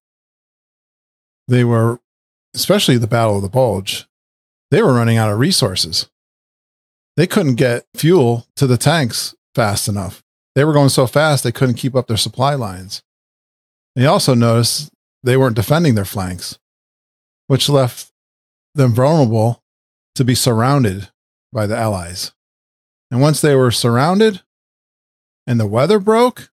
[1.46, 2.00] They were,
[2.52, 4.08] especially the Battle of the Bulge,
[4.72, 6.10] they were running out of resources.
[7.16, 10.22] They couldn't get fuel to the tanks fast enough.
[10.54, 13.02] They were going so fast they couldn't keep up their supply lines.
[13.94, 14.90] They also noticed
[15.22, 16.58] they weren't defending their flanks,
[17.46, 18.12] which left
[18.74, 19.62] them vulnerable
[20.14, 21.10] to be surrounded
[21.52, 22.32] by the Allies.
[23.10, 24.42] And once they were surrounded
[25.46, 26.50] and the weather broke,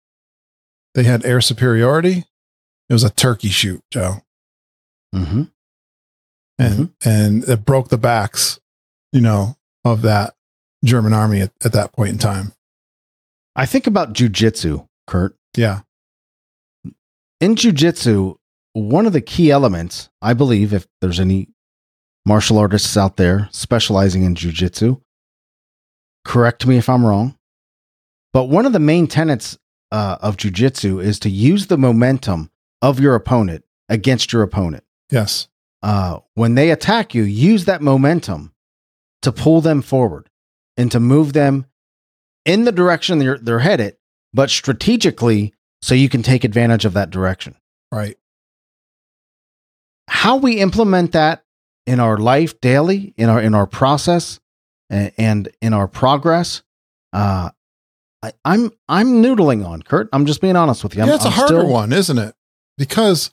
[0.96, 2.26] they had air superiority.
[2.90, 4.22] It was a turkey shoot, Joe
[5.16, 5.44] Mm-hmm.
[6.60, 8.60] and and it broke the backs,
[9.14, 10.36] you know, of that
[10.84, 12.54] German army at, at that point in time.
[13.56, 15.36] I think about jujitsu, Kurt.
[15.56, 15.82] Yeah.
[17.42, 18.38] In jujitsu,
[18.74, 21.50] one of the key elements, I believe, if there's any
[22.26, 25.02] martial artists out there specializing in jujitsu,
[26.24, 27.36] correct me if I'm wrong.
[28.34, 29.58] But one of the main tenets
[29.92, 34.84] uh, of jujitsu is to use the momentum of your opponent against your opponent.
[35.10, 35.48] Yes.
[35.82, 38.54] Uh, when they attack you, use that momentum
[39.22, 40.30] to pull them forward
[40.78, 41.66] and to move them
[42.46, 43.98] in the direction they're, they're headed,
[44.34, 47.56] but strategically so you can take advantage of that direction.
[47.92, 48.18] Right.
[50.08, 51.44] How we implement that
[51.86, 54.40] in our life daily, in our in our process,
[54.90, 56.64] and, and in our progress,
[57.14, 57.50] uh,
[58.24, 60.10] I, I'm I'm noodling on Kurt.
[60.14, 61.02] I'm just being honest with you.
[61.02, 62.36] I'm, yeah, it's a I'm harder still- one, isn't it?
[62.78, 63.32] Because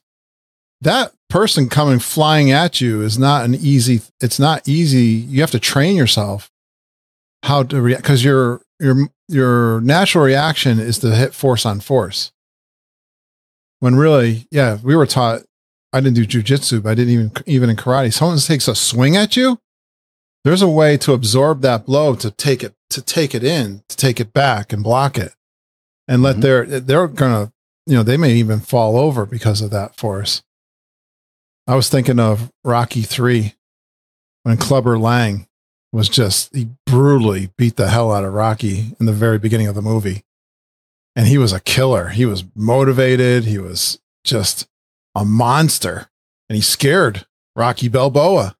[0.81, 4.03] that person coming flying at you is not an easy.
[4.21, 5.05] It's not easy.
[5.05, 6.51] You have to train yourself
[7.45, 12.33] how to react because your your your natural reaction is to hit force on force.
[13.81, 15.43] When really, yeah, we were taught.
[15.93, 18.13] I didn't do jujitsu, but I didn't even even in karate.
[18.13, 19.59] Someone takes a swing at you.
[20.43, 23.97] There's a way to absorb that blow to take it to take it in to
[23.97, 25.35] take it back and block it,
[26.09, 26.41] and let Mhm.
[26.41, 27.53] their they're gonna
[27.87, 30.43] you know they may even fall over because of that force.
[31.67, 33.55] I was thinking of Rocky three
[34.43, 35.47] when Clubber Lang
[35.95, 39.77] was just he brutally beat the hell out of Rocky in the very beginning of
[39.77, 40.25] the movie.
[41.15, 42.09] And he was a killer.
[42.09, 43.45] He was motivated.
[43.45, 44.67] He was just
[45.15, 46.11] a monster.
[46.49, 48.57] And he scared Rocky Balboa.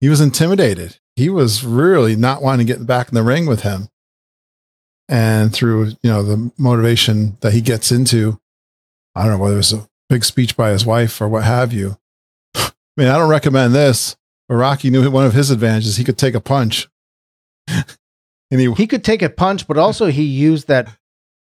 [0.00, 0.98] He was intimidated.
[1.16, 3.88] He was really not wanting to get back in the ring with him.
[5.08, 8.40] And through, you know, the motivation that he gets into,
[9.16, 11.72] I don't know whether it was a big speech by his wife or what have
[11.72, 11.98] you.
[12.54, 14.16] I mean, I don't recommend this,
[14.56, 15.96] Rocky knew one of his advantages.
[15.96, 16.88] He could take a punch.
[17.68, 17.86] and
[18.50, 20.88] he, He could take a punch, but also he used that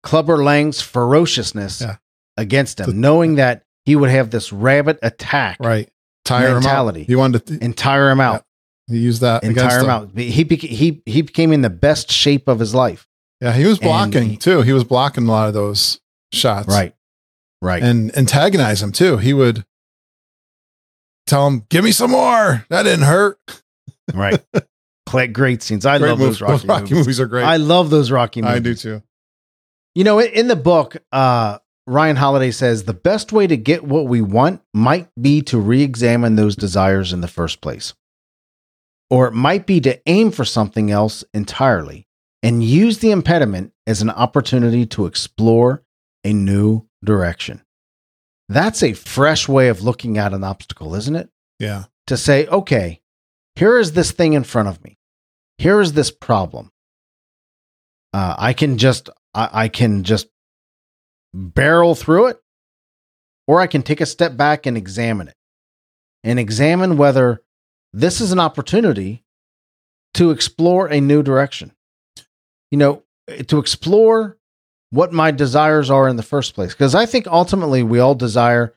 [0.03, 1.97] Clubber Lang's ferociousness Yeah.
[2.38, 5.89] against him, The- knowing that he would have this rabbit attack right,
[6.25, 6.99] tire Mentality.
[6.99, 7.08] him out.
[7.08, 8.43] He wanted to, and tire him out,
[8.88, 9.89] he used that and tire him him.
[9.89, 10.10] out.
[10.17, 13.08] He, beca- he, he became in the best shape of his life.
[13.41, 14.62] Yeah, he was blocking he- too.
[14.62, 15.99] He was blocking a lot of those
[16.32, 16.67] shots.
[16.67, 16.93] Right.
[17.62, 17.82] Right.
[17.82, 19.17] And antagonize him too.
[19.17, 19.65] He would
[21.28, 22.66] tell him, Give me some more.
[22.70, 23.40] That didn't hurt.
[24.14, 24.40] right.
[25.34, 25.86] Great scenes.
[25.86, 26.40] I Great love movies.
[26.40, 26.98] those Rocky, Those Rocky movies.
[26.98, 27.44] movies are great.
[27.44, 28.56] I love those Rocky movies.
[28.56, 29.04] I do too.
[29.96, 34.08] You know, in- the book, uh, Ryan Holiday says the best way to get what
[34.08, 37.94] we want might be to re examine those desires in the first place.
[39.10, 42.08] Or it might be to aim for something else entirely
[42.42, 45.84] and use the impediment as an opportunity to explore
[46.24, 47.62] a new direction.
[48.54, 51.30] That's a fresh way of looking at an obstacle, isn't it?
[51.60, 51.86] Yeah.
[52.08, 53.02] to say, okay,
[53.56, 54.98] here is this thing in front of me.
[55.58, 56.72] Here is this problem.
[58.13, 60.28] Uh, I can just, I, I can just
[61.34, 62.38] barrel through it,
[63.48, 65.36] or I can take a step back and examine it
[66.24, 67.42] and examine whether
[67.92, 69.24] this is an opportunity
[70.16, 71.72] to explore a new direction.
[72.72, 73.04] You know,
[73.48, 74.38] to explore
[74.93, 76.71] what my desires are in the first place.
[76.71, 78.75] Because I think ultimately we all desire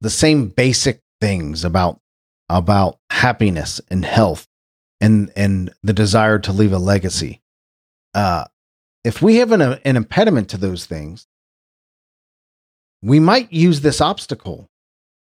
[0.00, 2.00] the same basic things about
[2.48, 4.48] about happiness and health
[5.00, 7.40] and and the desire to leave a legacy.
[8.12, 8.44] Uh,
[9.04, 11.28] if we have an, an impediment to those things,
[13.00, 14.68] we might use this obstacle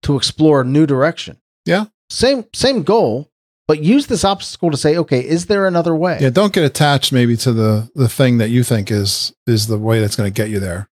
[0.02, 1.40] to explore a new direction.
[1.64, 1.86] Yeah.
[2.10, 3.30] Same same goal,
[3.66, 6.18] but use this obstacle to say, okay, is there another way?
[6.20, 6.31] Yeah.
[6.31, 10.00] Don't get attached maybe to the the thing that you think is is the way
[10.00, 10.88] that's going to get you there.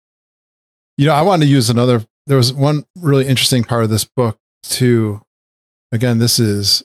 [0.96, 4.04] You know, I wanted to use another there was one really interesting part of this
[4.04, 5.22] book too.
[5.92, 6.84] Again, this is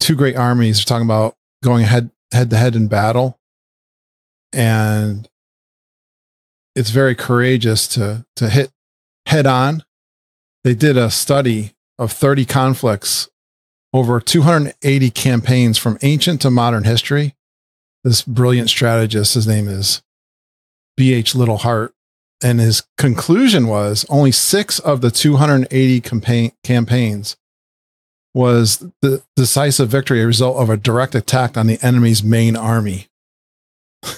[0.00, 3.38] two great armies are talking about going head head to head in battle.
[4.52, 5.28] And
[6.74, 8.72] it's very courageous to to hit
[9.26, 9.84] head on.
[10.64, 13.28] They did a study of 30 conflicts
[13.96, 17.34] over 280 campaigns from ancient to modern history.
[18.04, 20.02] This brilliant strategist, his name is
[20.96, 21.34] B.H.
[21.34, 21.94] Liddell Hart,
[22.42, 27.36] and his conclusion was only six of the 280 campaign, campaigns
[28.34, 33.08] was the decisive victory a result of a direct attack on the enemy's main army.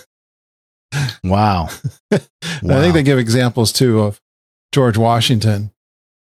[1.22, 1.68] Wow.
[2.10, 4.22] And I think they give examples too of
[4.72, 5.70] George Washington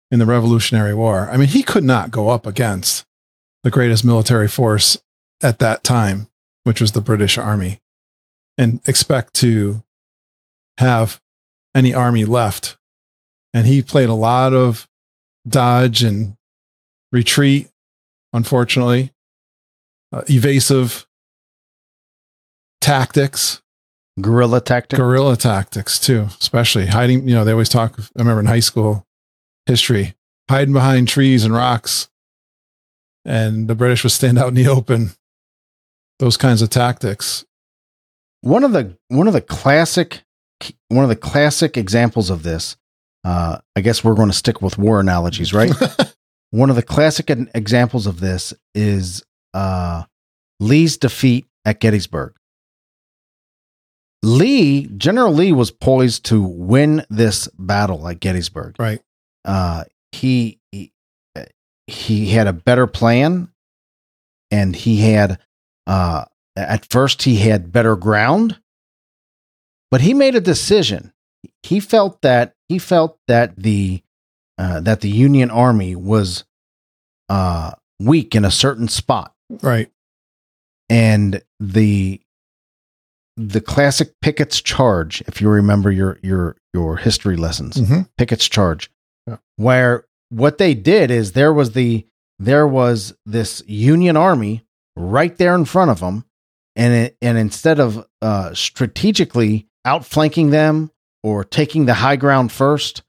[0.10, 1.30] in the Revolutionary War.
[1.30, 3.06] I mean, he could not go up against
[3.66, 4.96] the greatest military force
[5.42, 6.28] at that time,
[6.66, 7.82] which was the British Army,
[8.60, 9.84] and expect to
[10.78, 11.20] have
[11.74, 12.78] any army left.
[13.56, 14.88] And he played a lot of
[15.48, 16.38] dodge and
[17.12, 17.70] retreat,
[18.34, 19.12] unfortunately,
[20.14, 21.08] uh, evasive.
[22.82, 23.64] tactics,
[24.22, 24.98] Guerrilla tactic.
[24.98, 27.28] guerrilla tactics too, especially hiding.
[27.28, 28.00] You know, they always talk.
[28.00, 29.08] I remember in high school
[29.66, 30.14] history,
[30.50, 32.10] hiding behind trees and rocks,
[33.26, 35.12] and the British would stand out in the open.
[36.20, 37.44] Those kinds of tactics.
[38.42, 40.24] one of the one of the classic
[40.90, 42.78] one of the classic examples of this
[43.26, 45.74] uh, i guess we're going to stick with war analogies right
[46.52, 49.24] one of the classic examples of this is
[49.54, 50.04] uh,
[50.60, 52.34] lee's defeat at gettysburg
[54.24, 59.02] lee general lee was poised to win this battle at gettysburg right.
[59.44, 60.60] uh, he,
[61.88, 63.50] he had a better plan,
[64.52, 65.40] and he had
[65.88, 66.26] uh,
[66.56, 68.60] at first he had better ground,
[69.92, 71.12] but he made a decision.
[71.64, 74.02] He felt that he felt that the
[74.58, 76.44] uh, that the Union Army was
[77.30, 79.92] uh, weak in a certain spot, Right.
[80.90, 82.22] and the
[83.38, 88.90] the classic Pickett's charge, if you remember your your your history lessons, hmm Pickett's charge,
[89.28, 89.38] Yeah.
[89.58, 90.06] where
[90.36, 92.06] what they did is there was the
[92.40, 94.66] there was this Union army
[94.98, 96.26] right there in front of them,
[96.76, 100.92] and it, and instead of uh, strategically outflanking them
[101.24, 103.04] or taking the high ground first,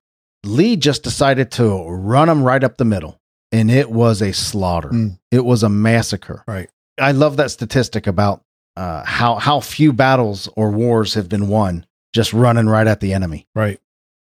[0.44, 3.20] Lee just decided to run them right up the middle,
[3.50, 4.90] and it was a slaughter.
[4.90, 5.18] Mm.
[5.32, 6.44] It was a massacre.
[6.46, 6.70] Right.
[6.98, 8.42] I love that statistic about
[8.76, 13.12] uh, how how few battles or wars have been won just running right at the
[13.12, 13.80] enemy Right.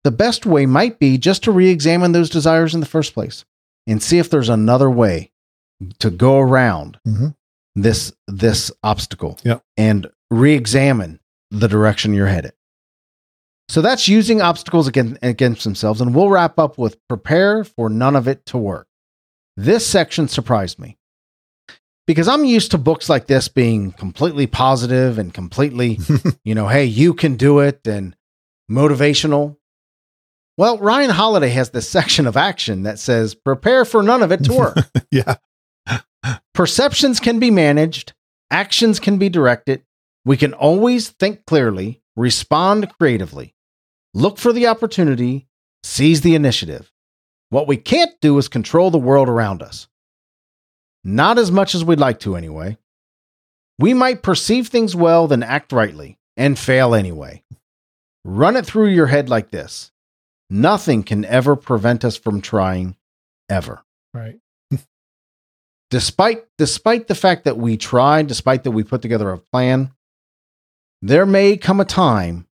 [0.08, 3.44] The best way might be just to re-examine those desires in the first place
[3.86, 5.32] and see if there's another way
[6.00, 7.36] to go around Mhm.
[7.76, 9.38] this this obstacle
[9.76, 11.20] and re-examine
[11.52, 12.54] the direction you're headed.
[13.68, 18.16] So that's using obstacles against, against themselves and we'll wrap up with prepare for none
[18.16, 18.88] of it to work.
[19.58, 20.98] This section surprised me
[22.08, 26.00] because i'm used to books like this being completely positive and completely
[26.46, 28.16] you know hey you can do it and
[28.72, 29.58] motivational
[30.58, 34.44] well, Ryan Holiday has this section of action that says, prepare for none of it
[34.46, 34.78] to work.
[35.12, 35.36] yeah.
[36.54, 38.14] Perceptions can be managed,
[38.50, 39.84] actions can be directed.
[40.26, 43.56] We can always think clearly, respond creatively,
[44.14, 45.48] look for the opportunity,
[45.84, 46.92] seize the initiative.
[47.50, 49.88] What we can't do is control the world around us.
[51.04, 52.78] Not as much as we'd like to, anyway.
[53.80, 57.44] We might perceive things well, then act rightly, and fail anyway.
[58.26, 59.92] Run it through your head like this
[60.50, 62.96] Nothing can ever prevent us from trying,
[63.50, 63.84] ever
[64.14, 64.40] Right.
[65.90, 69.92] despite despite the fact that we tried, despite that we put together a plan,
[71.02, 72.48] there may come a time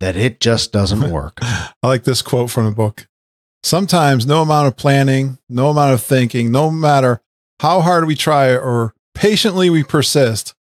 [0.00, 1.38] that it just doesn't work.
[1.42, 3.06] I like this quote from the book.
[3.62, 7.20] Sometimes no amount of planning, no amount of thinking, no matter
[7.60, 10.54] how hard we try or patiently we persist,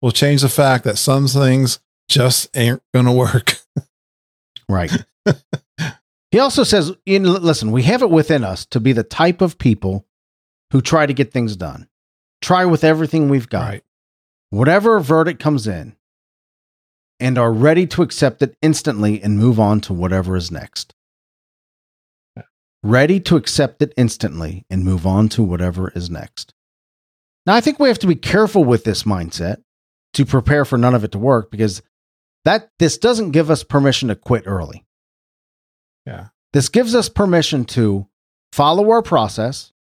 [0.00, 3.56] will change the fact that some things just ain't going to work.
[4.68, 5.04] right.
[6.30, 9.58] he also says, in, listen, we have it within us to be the type of
[9.58, 10.06] people
[10.70, 11.88] who try to get things done.
[12.40, 13.68] Try with everything we've got.
[13.68, 13.84] Right.
[14.50, 15.96] Whatever verdict comes in,
[17.20, 20.94] and are ready to accept it instantly and move on to whatever is next.
[22.82, 26.54] Ready to accept it instantly and move on to whatever is next.
[27.44, 29.62] Now, I think we have to be careful with this mindset
[30.14, 31.82] to prepare for none of it to work because
[32.44, 34.84] that this doesn't give us permission to quit early.
[36.08, 36.28] Yeah.
[36.54, 38.06] This gives us permission to
[38.52, 39.72] follow our process,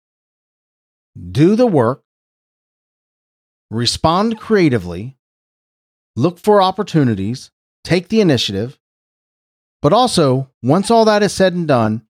[1.31, 2.03] do the work,
[3.71, 5.17] respond creatively,
[6.17, 7.51] look for opportunities,
[7.85, 8.77] take the initiative,
[9.81, 12.05] but also, once all that is said and done,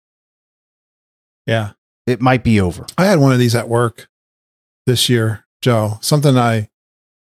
[1.46, 1.74] Yeah.
[2.08, 2.88] it might be over.
[2.98, 4.10] I had one of these at work
[4.88, 6.70] this year, Joe, something I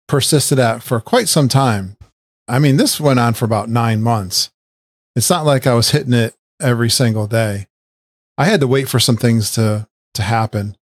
[0.09, 1.97] persisted at for quite some time.
[2.49, 4.51] I mean, this went on for about nine months.
[5.14, 7.66] It's not like I was hitting it every single day.
[8.38, 10.76] I had to wait for some things to, to happen.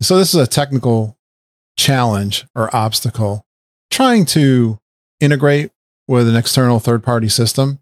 [0.00, 1.18] So this is a technical
[1.76, 3.46] challenge or obstacle
[3.90, 4.78] trying to
[5.20, 5.70] integrate
[6.08, 7.80] with an external third party system.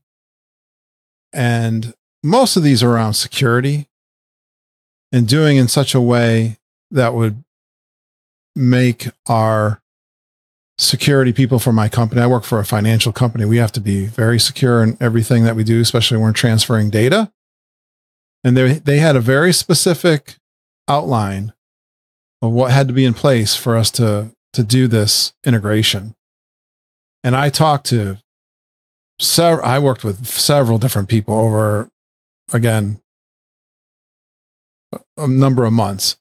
[1.32, 3.89] And most of these are around security
[5.12, 6.59] and doing in such a way
[6.91, 7.45] that would
[8.57, 9.82] make our
[10.79, 12.20] security people for my company.
[12.20, 13.45] I work for a financial company.
[13.45, 16.91] We have to be very secure in everything that we do, especially when we're transferring
[16.91, 17.33] data.
[18.43, 20.37] And they they had a very specific
[20.89, 21.53] outline
[22.43, 26.14] of what had to be in place for us to to do this integration.
[27.22, 28.18] And I talked to
[29.18, 31.89] several I worked with several different people over
[32.53, 33.01] again
[35.16, 36.16] a number of months.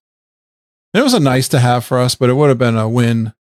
[0.93, 3.34] It was a nice to have for us, but it would have been a win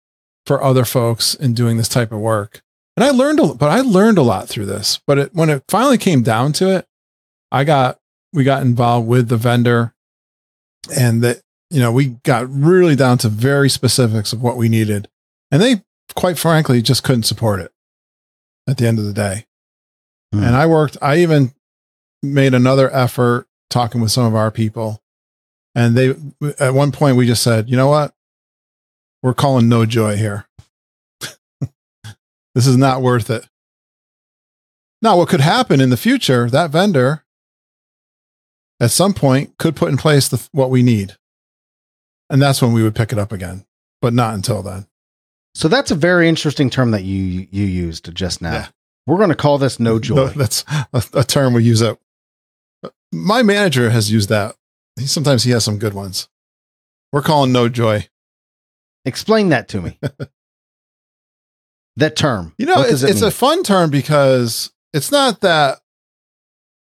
[0.45, 2.61] for other folks in doing this type of work.
[2.97, 4.99] And I learned, a, but I learned a lot through this.
[5.07, 6.87] But it, when it finally came down to it,
[7.51, 7.99] I got
[8.33, 9.93] we got involved with the vendor,
[10.97, 15.09] and that you know we got really down to very specifics of what we needed,
[15.51, 15.83] and they
[16.15, 17.71] quite frankly just couldn't support it
[18.67, 19.45] at the end of the day.
[20.33, 20.43] Hmm.
[20.43, 20.97] And I worked.
[21.01, 21.53] I even
[22.23, 25.01] made another effort talking with some of our people,
[25.75, 26.15] and they
[26.59, 28.13] at one point we just said, you know what,
[29.21, 30.47] we're calling no joy here.
[32.55, 33.47] this is not worth it.
[35.01, 36.49] Now, what could happen in the future?
[36.49, 37.23] That vendor
[38.79, 41.15] at some point could put in place the, what we need.
[42.29, 43.65] And that's when we would pick it up again,
[44.01, 44.87] but not until then.
[45.53, 48.53] So that's a very interesting term that you you used just now.
[48.53, 48.67] Yeah.
[49.05, 50.15] We're going to call this no joy.
[50.15, 50.63] No, that's
[50.93, 51.79] a, a term we use.
[51.79, 51.97] That
[53.11, 54.55] my manager has used that.
[54.97, 56.29] He, sometimes he has some good ones.
[57.11, 58.07] We're calling no joy.
[59.05, 59.99] Explain that to me.
[61.97, 62.53] that term.
[62.57, 65.79] You know, it's, it it's a fun term because it's not that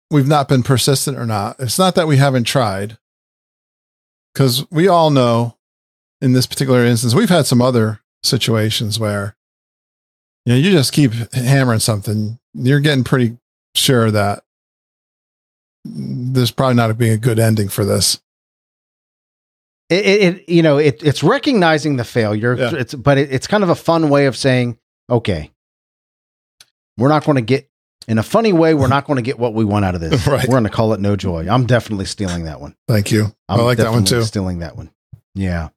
[0.10, 1.58] we've not been persistent or not.
[1.60, 2.97] It's not that we haven't tried.
[4.34, 5.58] Because we all know
[6.22, 9.36] in this particular instance, we've had some other situations where
[10.45, 12.39] you know you just keep hammering something.
[12.54, 13.38] You're getting pretty
[13.76, 14.43] sure that
[15.84, 18.22] there's probably not being a good ending for this.
[19.92, 22.72] It, it, you know it, it's recognizing the failure Yeah.
[22.76, 24.78] it's but it, it's kind of a fun way of saying
[25.10, 25.52] okay
[26.98, 27.70] we're not going to get
[28.08, 30.26] in a funny way we're not going to get what we want out of this
[30.28, 30.48] Right.
[30.48, 33.26] we're going to call it no joy i'm definitely stealing that one Thank you.
[33.50, 34.24] I'm I like that one too.
[34.24, 34.92] stealing that one
[35.36, 35.70] yeah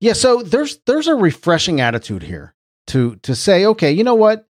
[0.00, 2.54] yeah so there's there's a refreshing attitude here
[2.88, 4.46] to to say okay you know what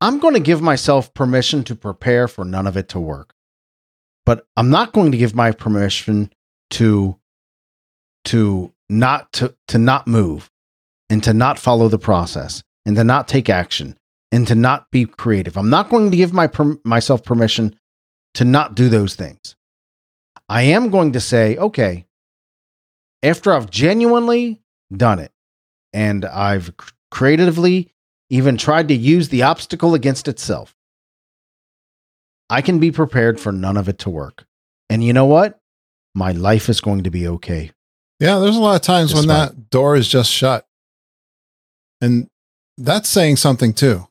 [0.00, 3.34] i'm going to give myself permission to prepare for none of it to work
[4.24, 6.30] but i'm not going to give my permission
[6.70, 7.18] to
[8.26, 10.50] to not to to not move
[11.10, 13.96] and to not follow the process and to not take action
[14.30, 15.56] and to not be creative.
[15.56, 17.78] I'm not going to give my per- myself permission
[18.34, 19.56] to not do those things.
[20.48, 22.06] I am going to say okay
[23.22, 24.62] after i've genuinely
[24.94, 25.32] done it
[25.92, 26.72] and i've
[27.10, 27.92] creatively
[28.30, 30.76] even tried to use the obstacle against itself
[32.50, 34.44] i can be prepared for none of it to work.
[34.88, 35.58] And you know what?
[36.14, 37.72] My life is going to be okay
[38.18, 40.66] Yeah, there's a lot of times when that door is just shut.
[42.00, 42.28] And
[42.78, 44.06] that's saying something too.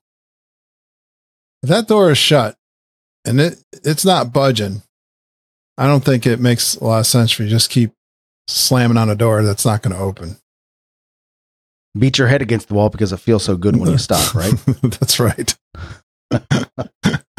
[1.64, 2.56] If that door is shut
[3.26, 4.84] and it it's not budging,
[5.78, 7.92] I don't think it makes a lot of sense for you to just keep
[8.48, 10.38] slamming on a door that's not going to open.
[11.98, 14.54] beat your head against the wall because it feels so good when you stop, right?
[14.84, 15.58] that's right.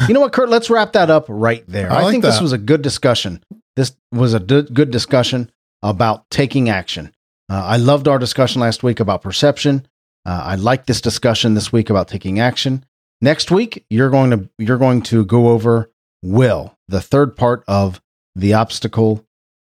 [0.07, 0.49] you know what, Kurt?
[0.49, 1.91] Let's wrap that up right there.
[1.91, 3.41] I I, like think this was a good discussion.
[3.77, 5.51] This was a d- good discussion
[5.83, 7.13] about taking action.
[7.49, 9.87] Uh, I loved our discussion last week about perception.
[10.25, 12.85] Uh, I like this discussion this week about taking action.
[13.21, 15.89] Next week, you're going to you're going to go over
[16.21, 18.01] will, the third part of
[18.35, 19.25] the obstacle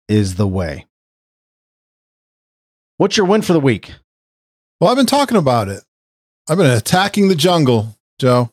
[0.07, 0.85] is the way.
[2.97, 3.93] What's your win for the week?
[4.79, 5.83] Well, I've been talking about it.
[6.49, 8.51] I've been attacking the jungle, Joe.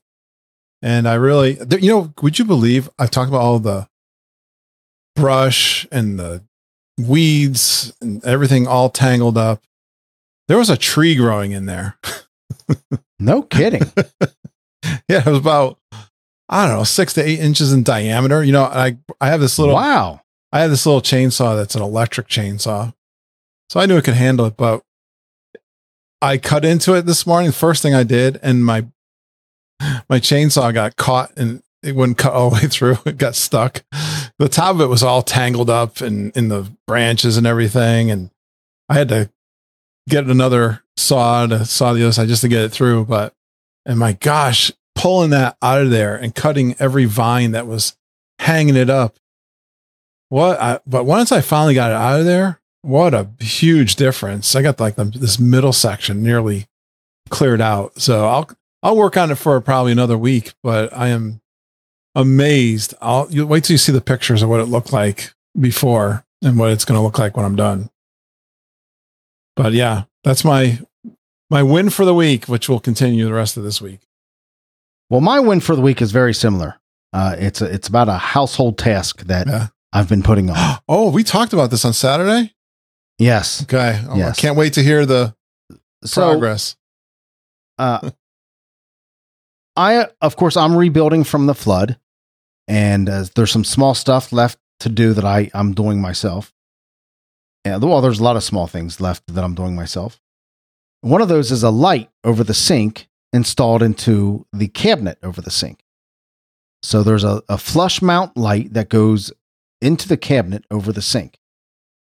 [0.81, 3.89] And I really, you know, would you believe I've talked about all the
[5.17, 6.45] brush and the
[6.99, 9.63] weeds and everything all tangled up?
[10.49, 11.99] There was a tree growing in there.
[13.21, 13.83] No kidding.
[15.09, 15.79] Yeah, it was about,
[16.49, 18.45] I don't know, six to eight inches in diameter.
[18.45, 20.21] You know, I, I have this little, wow.
[20.53, 22.95] I have this little chainsaw that's an electric chainsaw.
[23.71, 24.83] So I knew it could handle it, but
[26.23, 27.51] I cut into it this morning.
[27.51, 28.87] First thing I did, and my
[30.09, 32.99] my chainsaw got caught and it wouldn't cut all the way through.
[33.07, 33.85] It got stuck.
[34.39, 38.11] The top of it was all tangled up and in the branches and everything.
[38.11, 38.31] And
[38.89, 39.31] I had to
[40.09, 43.05] get another saw to saw the other side just to get it through.
[43.07, 43.35] But
[43.87, 47.97] and my gosh, pulling that out of there and cutting every vine that was
[48.39, 49.19] hanging it up
[50.29, 54.55] what I, but once I finally got it out of there, what a huge difference.
[54.55, 56.67] I got like the, this middle section nearly
[57.31, 58.01] cleared out.
[58.01, 58.51] So I'll
[58.83, 61.41] I'll work on it for probably another week, but I am
[62.15, 62.95] amazed.
[63.01, 66.59] I'll you wait till you see the pictures of what it looked like before and
[66.59, 67.91] what it's going to look like when I'm done.
[69.57, 70.81] But yeah, that's my
[71.51, 74.01] my win for the week, which will continue the rest of this week.
[75.11, 76.77] Well, my win for the week is very similar.
[77.13, 79.69] Uh, it's a, it's about a household task that Yeah.
[79.93, 80.79] I've been putting on.
[80.89, 82.53] Oh, we talked about this on Saturday.
[83.19, 83.63] yes.
[83.63, 84.39] Okay, Oh, Yes.
[84.39, 85.35] I can't wait to hear the
[86.05, 86.77] So, progress.
[87.79, 88.11] uh,
[89.79, 91.99] I of course I'm rebuilding from the flood,
[92.67, 96.53] and uh, there's some small stuff left to do that I I'm doing myself.
[97.65, 100.21] Well, there's a lot of small things left that I'm doing myself.
[101.03, 105.51] One of those is a light over the sink installed into the cabinet over the
[105.51, 105.85] sink.
[106.83, 109.33] So there's a, a flush mount light that goes
[109.81, 111.39] into the cabinet over the sink.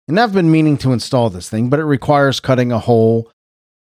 [0.07, 3.31] And I've been meaning to install this thing, but it requires cutting a hole,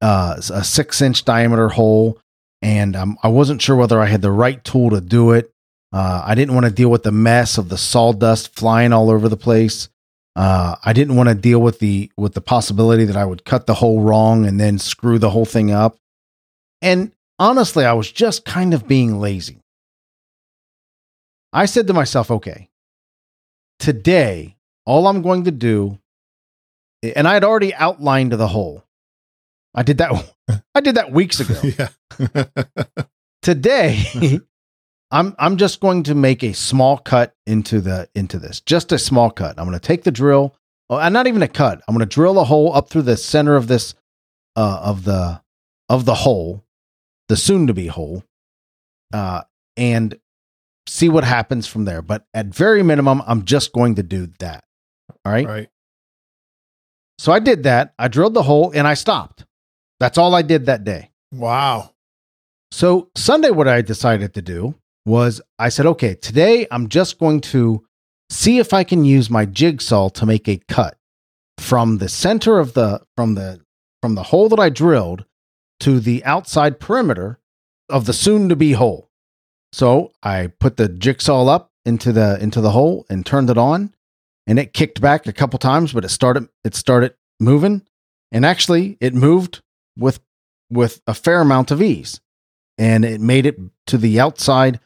[0.02, 2.20] uh, a six inch diameter hole.
[2.64, 5.52] And um, I wasn't sure whether I had the right tool to do it.
[5.92, 9.28] Uh, I didn't want to deal with the mess of the sawdust flying all over
[9.28, 9.90] the place.
[10.36, 13.68] Uh, I didn't want to deal with the with the possibility that I would cut
[13.68, 15.98] the hole wrong and then screw the whole thing up.
[16.82, 19.60] And honestly, I was just kind of being lazy.
[21.52, 22.70] I said to myself, okay,
[23.78, 24.56] today,
[24.86, 26.00] all I'm going to do,
[27.04, 28.84] and I had already outlined the hole.
[29.76, 30.34] I did that.
[30.76, 31.88] I did that weeks ago.
[33.42, 34.40] Today,
[35.12, 38.62] I'm I'm just going to make a small cut into the into this.
[38.62, 39.60] Just a small cut.
[39.60, 40.56] I'm going to take the drill.
[40.90, 41.82] Oh, and not even a cut.
[41.88, 43.96] I'm going to drill a hole up through the center of this
[44.56, 45.42] uh, of the
[45.90, 46.64] of the hole,
[47.28, 48.24] the soon to be hole,
[49.14, 49.42] uh,
[49.76, 50.18] and
[50.88, 52.02] see what happens from there.
[52.02, 54.64] But at very minimum, I'm just going to do that.
[55.26, 55.48] All right.
[55.48, 55.70] right.
[57.18, 57.94] So I did that.
[57.98, 59.46] I drilled the hole and I stopped.
[60.04, 61.12] That's all I did that day.
[61.32, 61.92] Wow.
[62.72, 64.76] So Sunday, what I decided to do
[65.06, 67.86] was I said, okay, today I'm just going to
[68.30, 70.98] see if I can use my jigsaw to make a cut
[71.58, 73.62] from the center of the from the
[74.02, 75.24] from the hole that I drilled
[75.80, 77.40] to the outside perimeter
[77.88, 79.10] of the soon to be hole.
[79.72, 83.94] So I put the jigsaw up into the into the hole and turned it on
[84.48, 87.84] and it kicked back a couple times, but it started it started moving.
[88.34, 89.62] And actually it moved
[89.98, 90.20] with
[90.70, 92.20] with a fair amount of ease.
[92.78, 94.80] And it made it to the outside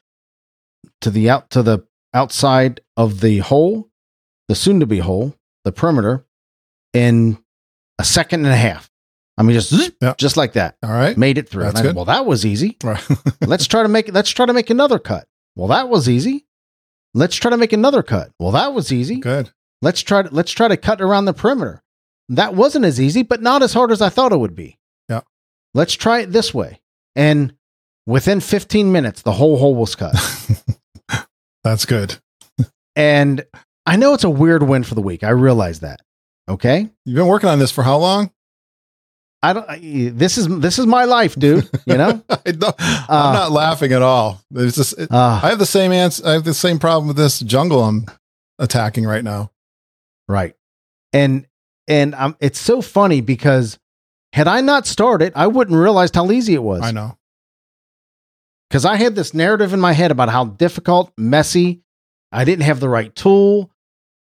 [1.01, 3.89] to the out to the outside of the hole,
[4.47, 6.25] the soon to be hole, the perimeter,
[6.93, 7.37] in
[7.99, 8.89] a second and a half.
[9.37, 10.15] I mean, just Yeah.
[10.17, 11.15] just like that, All right.
[11.17, 11.63] made it through.
[11.63, 12.75] That's And I- well, that was easy.
[12.83, 13.03] Right.
[13.41, 15.27] let's try to make let's try to make another cut.
[15.55, 16.45] Well, that was easy.
[17.13, 18.31] Let's try to make another cut.
[18.39, 19.17] Well, that was easy.
[19.17, 19.51] Good.
[19.81, 21.83] Let's try to let's try to cut around the perimeter.
[22.29, 24.76] That wasn't as easy, but not as hard as I thought it would be.
[25.73, 26.79] Let's try it this way.
[27.15, 27.53] And
[28.05, 30.15] within 15 minutes, the whole hole was cut.
[31.63, 32.17] That's good.
[32.95, 33.45] and
[33.85, 35.23] I know it's a weird win for the week.
[35.23, 36.01] I realize that.
[36.49, 36.89] Okay.
[37.05, 38.31] You've been working on this for how long?
[39.43, 39.69] I don't.
[39.69, 41.69] I, this is this is my life, dude.
[41.85, 42.23] You know.
[42.29, 44.41] I don't- Uh, I'm not laughing at all.
[44.49, 46.25] There's just, it- Uh, I have the same answer.
[46.27, 48.05] I have the same problem with this jungle I'm
[48.59, 49.51] attacking right now.
[50.27, 50.55] right.
[51.13, 51.45] And
[51.87, 53.77] and um, it's so funny because
[54.33, 56.81] had I not started, I wouldn't realize how easy it was.
[56.81, 57.17] I know.
[58.69, 61.81] because I had this narrative in my head about how difficult, messy.
[62.31, 63.71] I didn't have the right tool.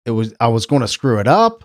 [0.04, 1.64] It was I was going to screw it up.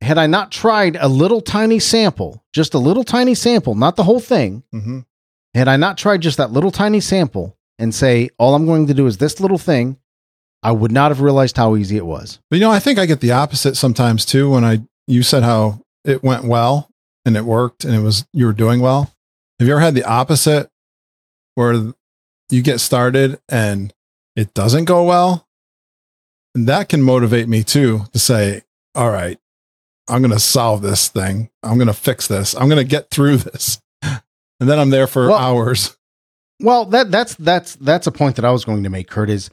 [0.00, 4.04] Had I not tried a little tiny sample, just a little tiny sample, not the
[4.04, 5.00] whole thing, hmm
[5.54, 8.94] had I not tried just that little tiny sample and say all I'm going to
[8.94, 9.96] do is this little thing,
[10.62, 12.40] I would not have realized how easy it was.
[12.50, 14.50] But you know, I think I get the opposite sometimes too.
[14.50, 16.90] When I you said how it went well
[17.26, 19.12] and it worked and it was you were doing well.
[19.58, 20.70] Have you ever had the opposite
[21.56, 21.92] where
[22.50, 23.92] you get started and
[24.34, 25.46] it doesn't go well?
[26.54, 28.62] And that can motivate me too to say,
[28.94, 29.38] all right,
[30.08, 31.50] I'm going to solve this thing.
[31.62, 32.54] I'm going to fix this.
[32.54, 33.80] I'm going to get through this.
[34.58, 35.98] And then I'm there for Well- hours.
[36.60, 39.28] Well, that that's that's that's a point that I was going to make, Kurt.
[39.28, 39.50] Is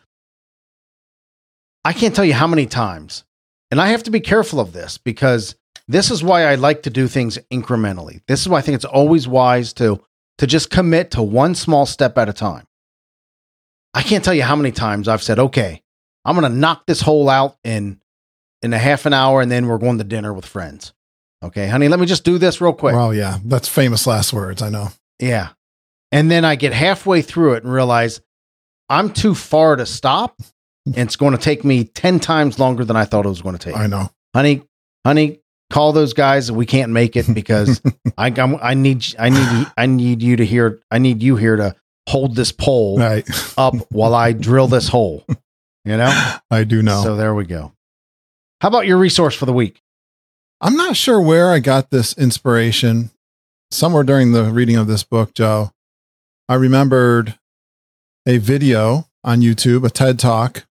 [1.84, 3.26] I can't tell you how many times,
[3.70, 5.56] and I have to be careful of this because
[5.88, 8.22] this is why I like to do things incrementally.
[8.28, 10.02] This is why I think it's always wise to
[10.40, 12.66] to just commit to one small step at a time.
[13.94, 15.84] I can't tell you how many times I've said, "Okay,
[16.26, 18.02] I'm going to knock this hole out in
[18.62, 20.94] in a half an hour, and then we're going to dinner with friends."
[21.44, 22.96] Okay, honey, let me just do this real quick.
[22.96, 24.62] Well, yeah, that's famous last words.
[24.62, 24.90] I know.
[25.20, 25.50] Yeah.
[26.12, 28.22] And then I get halfway through it and realize
[28.88, 30.40] I'm too far to stop.
[30.86, 33.58] And it's going to take me 10 times longer than I thought it was going
[33.58, 33.76] to take.
[33.76, 34.12] I know.
[34.36, 34.64] honey,
[35.06, 35.40] honey,
[35.74, 36.52] call those guys.
[36.52, 37.82] We can't make it because
[38.18, 41.56] I, I'm, I need, I need, I need you to hear, I need you here
[41.56, 41.76] to
[42.08, 43.28] hold this pole Right.
[43.58, 45.26] up while I drill this hole.
[45.86, 46.36] You know?
[46.52, 47.02] I do know.
[47.04, 47.74] So there we go.
[48.62, 49.82] How about your resource for the week?
[50.62, 53.10] I'm not sure where I got this inspiration.
[53.72, 55.72] Somewhere during the reading of this book, Joe,
[56.48, 57.38] I remembered
[58.28, 60.66] a video on YouTube, a TED Talk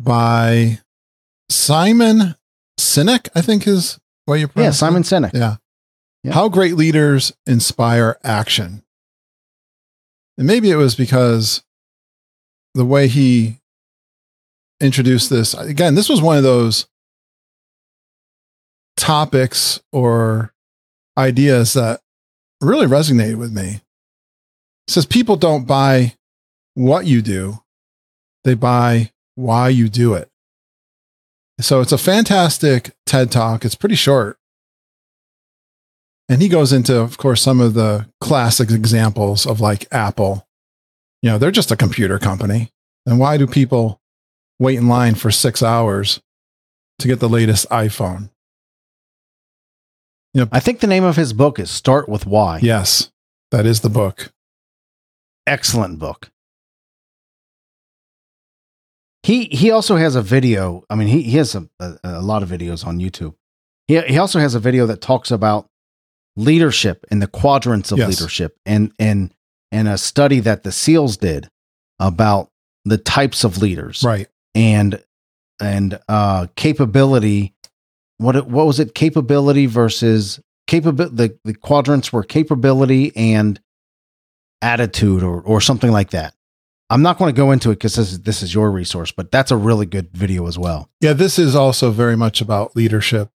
[0.00, 0.80] by
[1.50, 2.34] Simon
[2.82, 4.72] Sinek, I think is what you Yeah, it?
[4.72, 5.32] Simon Sinek.
[5.32, 5.56] Yeah.
[6.22, 6.32] Yeah.
[6.32, 8.82] How great leaders inspire action.
[10.38, 11.62] And maybe it was because
[12.74, 13.58] the way he
[14.80, 16.86] introduced this, again, this was one of those
[18.96, 20.52] topics or
[21.18, 22.00] ideas that
[22.60, 23.80] really resonated with me.
[24.88, 26.14] says people don't buy
[26.74, 27.58] what you do,
[28.44, 30.28] they buy why you do it.
[31.60, 33.64] So it's a fantastic TED talk.
[33.64, 34.38] It's pretty short.
[36.28, 40.46] And he goes into, of course, some of the classic examples of like Apple.
[41.20, 42.70] You know, they're just a computer company.
[43.06, 44.00] And why do people
[44.58, 46.20] wait in line for six hours
[46.98, 48.30] to get the latest iPhone?
[50.34, 52.58] You know, I think the name of his book is Start with Why.
[52.62, 53.12] Yes,
[53.50, 54.32] that is the book.
[55.46, 56.31] Excellent book.
[59.22, 60.84] He he also has a video.
[60.90, 63.34] I mean, he, he has a, a, a lot of videos on YouTube.
[63.86, 65.66] He he also has a video that talks about
[66.36, 68.08] leadership and the quadrants of Yes.
[68.08, 69.32] leadership and and
[69.70, 71.48] and a study that the SEALs did
[72.00, 72.48] about
[72.84, 74.26] the types of leaders Right.
[74.54, 75.02] and
[75.60, 77.54] and uh capability
[78.18, 83.60] what it, what was it capability versus capability the, the quadrants were capability and
[84.62, 86.34] attitude or or something like that
[86.92, 89.30] i'm not going to go into it because this is this is your resource but
[89.30, 93.30] that's a really good video as well Yeah, this is also very much about leadership.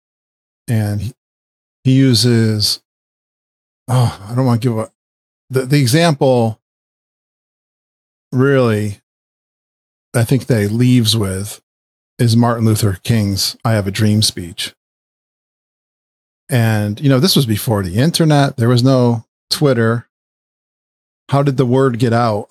[0.67, 1.13] And he,
[1.83, 2.81] he uses,
[3.87, 4.93] oh, I don't want to give up
[5.49, 6.61] the, the example
[8.31, 9.01] really,
[10.15, 11.61] I think that he leaves with
[12.17, 14.73] is Martin Luther King's I Have a Dream speech.
[16.49, 20.07] And, you know, this was before the internet, there was no Twitter.
[21.29, 22.49] How did the word get out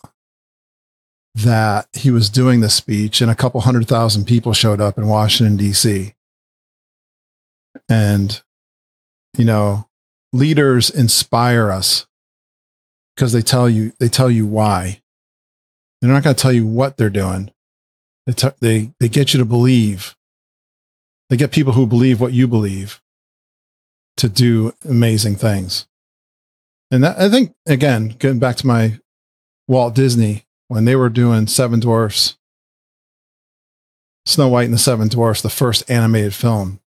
[1.35, 5.07] that he was doing the speech and a couple hundred thousand people showed up in
[5.07, 6.15] Washington, D.C.?
[7.89, 8.43] And,
[9.37, 9.89] you know,
[10.33, 12.07] leaders inspire us
[13.15, 15.01] because they tell you, they tell you why.
[16.01, 17.53] They're not going to tell you what they're doing.
[18.27, 20.17] They, t- they, they get you to believe.
[21.31, 23.01] They get people who believe what you believe
[24.19, 25.87] to do amazing things.
[26.91, 28.99] And that, I think, again, getting back to my
[29.67, 32.39] Walt Disney, when they were doing Seven Dwarfs,
[34.25, 36.81] Snow White and the Seven Dwarfs, the first animated film,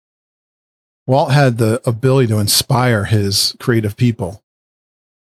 [1.06, 4.44] Walt had the ability to inspire his creative people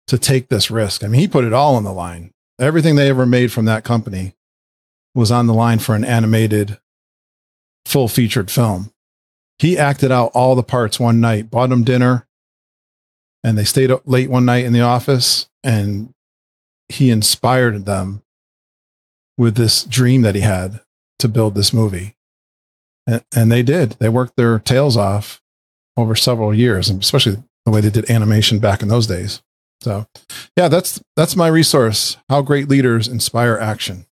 [0.06, 1.02] to take this risk.
[1.02, 2.32] I mean, he put it all on the line.
[2.60, 4.36] Everything they ever made from that company
[5.12, 6.78] was on the line for an animated,
[7.84, 8.92] full featured film.
[9.58, 12.28] He acted out all the parts one night, bought them dinner,
[13.42, 16.14] and they stayed up late one night in the office, and
[16.88, 18.22] he inspired them
[19.38, 20.80] with this dream that he had
[21.18, 22.16] to build this movie.
[23.06, 23.92] And, and they did.
[23.98, 25.40] They worked their tails off
[25.96, 29.42] over several years, and especially the way they did animation back in those days.
[29.80, 30.06] So,
[30.56, 32.16] yeah, that's that's my resource.
[32.28, 34.06] How great leaders inspire action.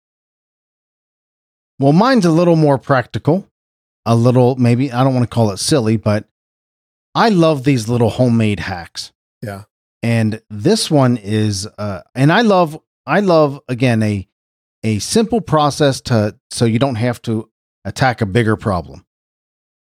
[1.79, 3.47] well mine's a little more practical
[4.07, 6.27] a little maybe i don't want to call it silly but
[7.15, 9.13] i love these little homemade hacks
[9.43, 9.65] Yeah.
[10.03, 14.27] and this one is uh and i love i love again a
[14.83, 17.51] a simple process to so you don't have to
[17.85, 19.05] attack a bigger problem.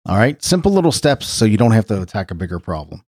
[0.07, 0.43] All right?
[0.43, 3.05] Simple little steps so you don't have to attack a bigger problem.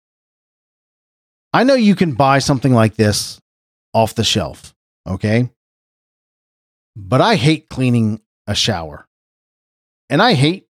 [1.53, 3.41] I know you can buy something like this
[3.95, 4.75] off the shelf
[5.07, 5.51] okay?
[6.97, 9.09] But i hate cleaning a shower.
[10.11, 10.67] And i hate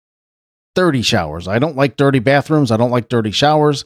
[0.75, 1.47] dirty showers.
[1.47, 2.71] I don't like dirty bathrooms.
[2.71, 3.85] I don't like dirty showers.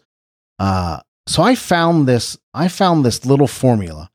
[0.59, 4.09] Uh so I found this I found this little formula.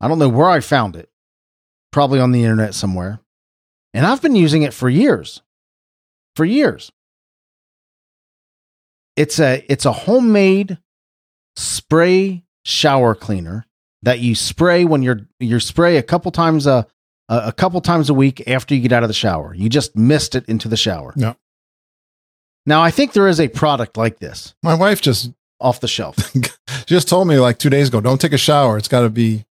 [0.00, 1.08] I don't know where I found it.
[1.94, 3.20] Probably on the internet somewhere.
[3.92, 5.42] And I've been using it for years.
[6.34, 6.90] For years.
[9.14, 10.78] It's a it's a homemade
[11.54, 13.64] spray shower cleaner
[14.02, 16.84] that you spray when you're you spray a couple times a
[17.28, 19.54] a couple times a week after you get out of the shower.
[19.54, 21.12] You just mist it into the shower.
[21.14, 21.34] Yeah.
[22.66, 25.30] Now I think there is a product like this My wife just
[25.60, 26.16] off the shelf.
[26.86, 28.78] just told me like two days ago, don't take a shower.
[28.78, 29.44] It's got to be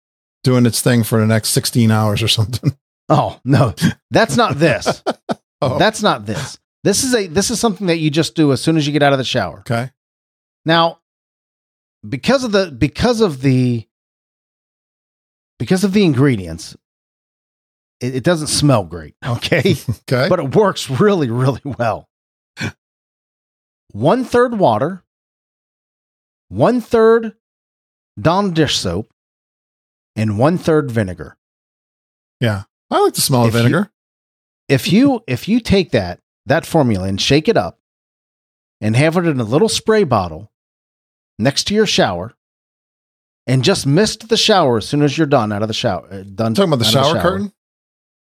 [0.44, 2.76] doing its thing for the next 16 hours or something.
[3.08, 3.74] Oh, no.
[4.10, 5.02] That's not this.
[5.64, 6.58] Oh, That's not this.
[6.82, 9.04] This is a this is something that you just do as soon as you get
[9.04, 9.60] out of the shower.
[9.60, 9.92] okay.
[10.64, 10.98] Now,
[12.08, 13.86] because of the because of the
[15.60, 16.76] because of the ingredients,
[18.00, 19.14] it, it doesn't smell great.
[19.22, 19.36] Oh.
[19.36, 19.76] Okay.
[20.10, 20.28] Okay.
[20.28, 22.08] but it works really, really well.
[23.92, 25.04] One third water,
[26.48, 27.34] one third
[28.20, 29.12] Dawn dish soap,
[30.16, 31.36] and one third vinegar.
[32.40, 32.64] yeah.
[32.90, 33.92] I like the smell of If you- vinegar.
[34.68, 37.78] If you if you take that that formula and shake it up
[38.80, 40.52] and have it in a little spray bottle
[41.38, 42.34] next to your shower
[43.46, 46.06] and just mist the shower as soon as you're done out of the shower.
[46.10, 47.52] Uh, done talking about the out of shower, curtain?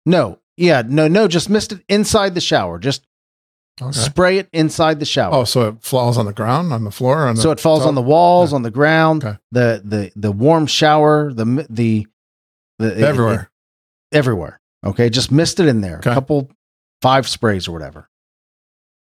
[0.06, 2.78] No, yeah, no, no, just mist it inside the shower.
[2.80, 3.06] Just
[3.82, 3.92] Okay.
[3.92, 5.34] spray it inside the shower.
[5.34, 7.80] Oh, so it falls on the ground, on the floor, on the so it falls
[7.82, 7.88] top?
[7.90, 8.56] on the walls, Yeah.
[8.58, 9.24] on the ground.
[9.24, 9.38] Okay.
[9.52, 12.08] The the the warm shower, the mi- the
[12.80, 13.52] It- it- Everywhere.
[14.12, 14.62] it- everywhere.
[14.86, 15.10] Okay.
[15.10, 15.98] Just mist it in there.
[16.00, 16.12] Okay.
[16.12, 16.50] A couple,
[17.02, 18.10] five sprays or whatever.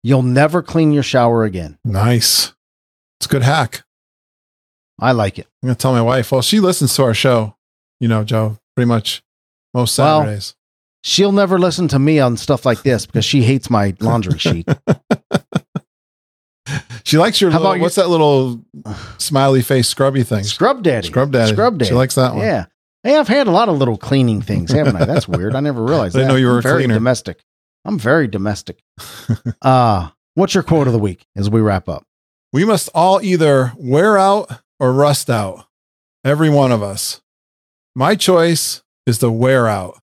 [0.02, 1.78] You'll never clean your shower again.
[1.84, 2.52] nice.
[3.20, 3.84] It's a good hack.
[5.00, 5.46] I like it.
[5.62, 6.30] I'm gonna tell my wife.
[6.32, 7.56] Well, she listens to our show.
[8.00, 9.22] You know, Joe, pretty much
[9.74, 10.54] most Saturdays.
[11.04, 14.68] She'll never listen to me on stuff like this because she hates my laundry sheet.
[17.04, 18.62] she likes your how little, about your- what's that little
[19.18, 20.44] smiley face scrubby thing?
[20.44, 21.08] Scrub Daddy.
[21.08, 21.52] Scrub daddy.
[21.52, 21.88] Scrub Daddy.
[21.88, 22.44] She likes that one.
[22.44, 22.66] Yeah.
[23.04, 25.04] Hey, I've had a lot of little cleaning things, haven't I?
[25.04, 25.54] That's weird.
[25.54, 26.32] I never realized I didn't that.
[26.34, 26.94] know you were I'm a very cleaner.
[26.94, 27.40] domestic.
[27.84, 28.82] I'm very domestic.
[29.62, 32.04] uh, what's your quote of the week as we wrap up?
[32.52, 35.66] We must all either wear out or rust out.
[36.24, 37.22] Every one of us.
[37.94, 40.00] My choice is to wear out.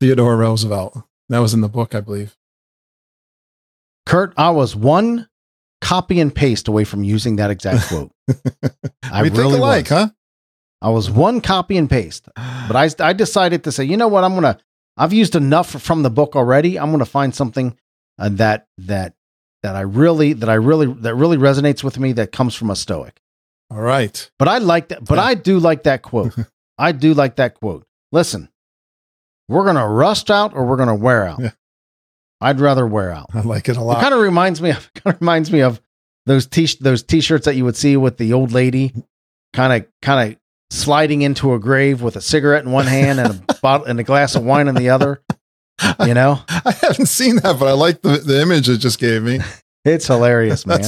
[0.00, 0.96] Theodore Roosevelt.
[1.28, 2.36] That was in the book, I believe.
[4.06, 5.28] Kurt, I was one
[5.80, 8.10] copy and paste away from using that exact quote.
[9.02, 9.88] I we really think alike, was.
[9.90, 10.08] huh?
[10.82, 14.24] I was one copy and paste, but I, I decided to say, you know what?
[14.24, 14.58] I'm gonna.
[14.96, 16.78] I've used enough from the book already.
[16.78, 17.76] I'm gonna find something
[18.18, 19.14] uh, that that
[19.62, 22.76] that I really that I really that really resonates with me that comes from a
[22.76, 23.20] Stoic.
[23.70, 24.30] all right.
[24.38, 25.04] But I like that.
[25.04, 25.24] But Yeah.
[25.24, 26.34] I do like that quote.
[26.78, 27.86] I do like that quote.
[28.10, 28.48] Listen,
[29.50, 31.40] we're gonna rust out or we're gonna wear out.
[31.40, 31.50] Yeah.
[32.40, 33.26] I'd rather wear out.
[33.34, 33.98] I like it a lot.
[33.98, 35.80] It kind of reminds me of kind of reminds me of
[36.26, 38.94] those t those t-shirts that you would see with the old lady
[39.52, 40.38] kind of kind of
[40.70, 44.04] sliding into a grave with a cigarette in one hand and a bottle and a
[44.04, 45.20] glass of wine in the other.
[46.06, 49.22] You know, I haven't seen that, but I like the, the image it just gave
[49.22, 49.40] me.
[49.84, 50.84] it's hilarious, man.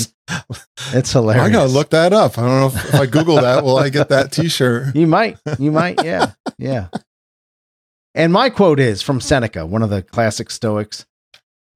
[0.92, 1.46] It's hilarious.
[1.46, 2.38] I gotta look that up.
[2.38, 4.94] I don't know if, if I Google that, will I get that T-shirt?
[4.94, 5.38] You might.
[5.58, 6.04] You might.
[6.04, 6.32] Yeah.
[6.58, 6.88] Yeah.
[8.14, 11.06] And my quote is from Seneca, one of the classic Stoics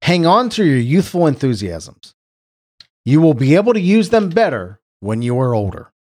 [0.03, 2.13] Hang on to your youthful enthusiasms.
[3.03, 5.91] You will be able to use them better when you are older.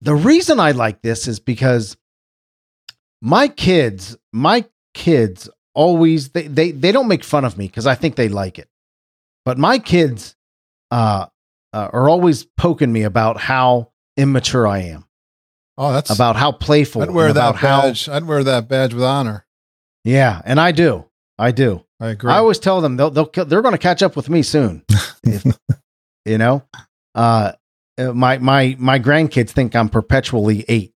[0.00, 1.96] The reason I like this is because
[3.20, 7.94] my kids, my kids always they they, they don't make fun of me because I
[7.94, 8.68] think they like it.
[9.44, 10.34] But my kids
[10.90, 11.26] uh,
[11.72, 15.04] uh, are always poking me about how immature I am,
[15.78, 18.08] Oh, that's about how playful, I'd wear that about how badge.
[18.08, 19.46] I'd wear that badge with honor.
[20.04, 21.06] yeah, and I do,
[21.38, 21.84] I do.
[22.00, 22.32] I agree.
[22.32, 24.84] I always tell them they'll, they'll they're going to catch up with me soon.
[25.24, 25.44] If-
[26.24, 26.62] you know,
[27.14, 27.52] uh,
[27.98, 30.92] uh, my my my grandkids think I'm perpetually eight.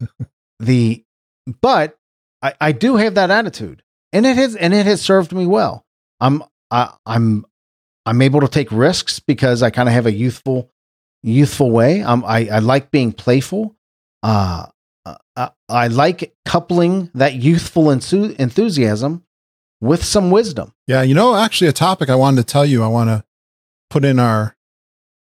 [0.60, 1.04] the
[1.60, 1.96] but
[2.42, 5.84] I, I do have that attitude, and it has and it has served me well.
[6.20, 7.44] I'm I, I'm
[8.06, 10.70] I'm able to take risks because I kind of have a youthful
[11.22, 12.02] youthful way.
[12.02, 13.76] Um, I I like being playful.
[14.22, 14.66] Uh,
[15.06, 19.24] uh, I like coupling that youthful enthu- enthusiasm
[19.80, 20.74] with some wisdom.
[20.86, 22.82] yeah, you know, actually, a topic I wanted to tell you.
[22.82, 23.24] I want to
[23.88, 24.56] put in our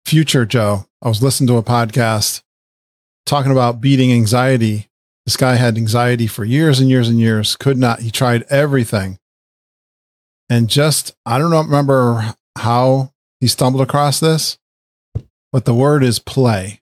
[0.07, 0.87] future, Joe.
[1.03, 2.43] I was listening to a podcast
[3.27, 4.89] talking about beating anxiety.
[5.27, 7.57] This guy had anxiety for years and years and years.
[7.57, 8.01] Could not.
[8.01, 9.19] He tried everything,
[10.49, 11.61] and just I don't know.
[11.61, 14.57] Remember how he stumbled across this,
[15.53, 16.81] but the word is play.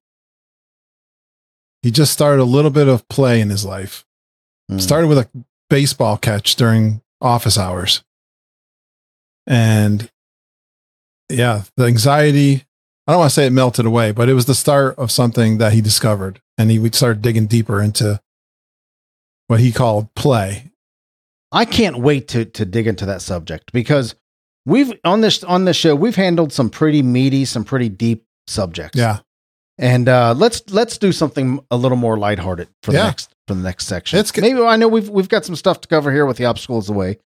[1.86, 4.04] He just started a little bit of play in his life.
[4.68, 4.80] Mm.
[4.80, 5.28] Started with a
[5.70, 8.02] baseball catch during office hours.
[9.46, 10.10] And
[11.28, 12.64] yeah, the anxiety,
[13.06, 15.58] I don't want to say it melted away, but it was the start of something
[15.58, 16.40] that he discovered.
[16.58, 18.20] And he would start digging deeper into
[19.46, 20.72] what he called play.
[21.52, 24.16] I can't wait to to dig into that subject because
[24.64, 28.98] we've on this on this show we've handled some pretty meaty, some pretty deep subjects.
[28.98, 29.20] Yeah.
[29.78, 33.62] And uh, let's let's do something a little more lighthearted for the next for the
[33.62, 34.18] next section.
[34.18, 34.42] It's good.
[34.42, 37.18] Maybe I know we've we've got some stuff to cover here with the obstacles away,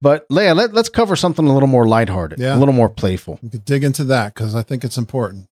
[0.00, 2.56] but Leia, let, let's cover something a little more lighthearted, Yeah.
[2.56, 3.38] a little more playful.
[3.42, 5.46] We could dig into that because I think it's important.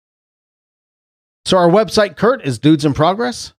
[1.45, 3.53] So our website, Kurt, is dudes in progress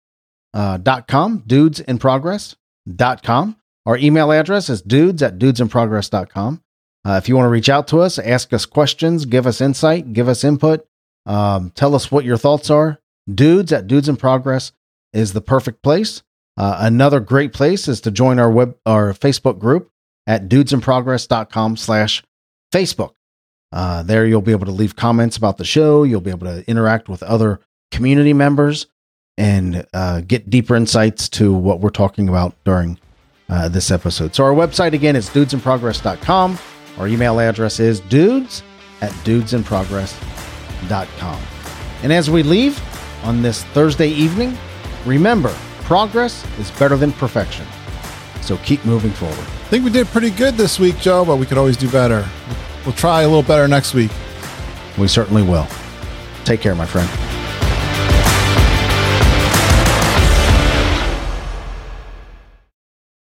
[0.54, 2.56] uh, dot com, dudes in progress
[2.96, 3.58] dot com.
[3.86, 6.62] Our email address is dudes at dudesinprogress dot com.
[7.06, 10.12] Uh, if you want to reach out to us, ask us questions, give us insight,
[10.12, 10.86] give us input,
[11.28, 13.00] um, tell us what your thoughts are.
[13.32, 14.72] Dudes at dudes in progress
[15.14, 16.24] is the perfect place.
[16.56, 19.92] Uh, another great place is to join our web, our Facebook group
[20.26, 22.24] at dudesinprogress.com slash
[22.74, 23.14] Facebook.
[23.72, 26.04] Uh, there you'll be able to leave comments about the show.
[26.04, 27.60] You'll be able to interact with other
[27.92, 28.88] community members
[29.38, 32.98] and uh, get deeper insights to what we're talking about during
[33.50, 34.34] uh, this episode.
[34.34, 36.58] So our website again is dudesinprogress.com.
[36.98, 38.64] Our email address is dudes
[39.02, 40.47] at dudesinprogress.com.
[42.04, 42.82] And as we leave
[43.24, 44.58] on this Thursday evening,
[45.06, 47.66] remember, progress is better than perfection.
[48.42, 49.38] So keep moving forward.
[49.38, 52.26] I think we did pretty good this week, Joe, but we could always do better.
[52.86, 54.12] We'll try a little better next week.
[54.98, 55.68] We certainly will.
[56.46, 57.37] Take care, my friend.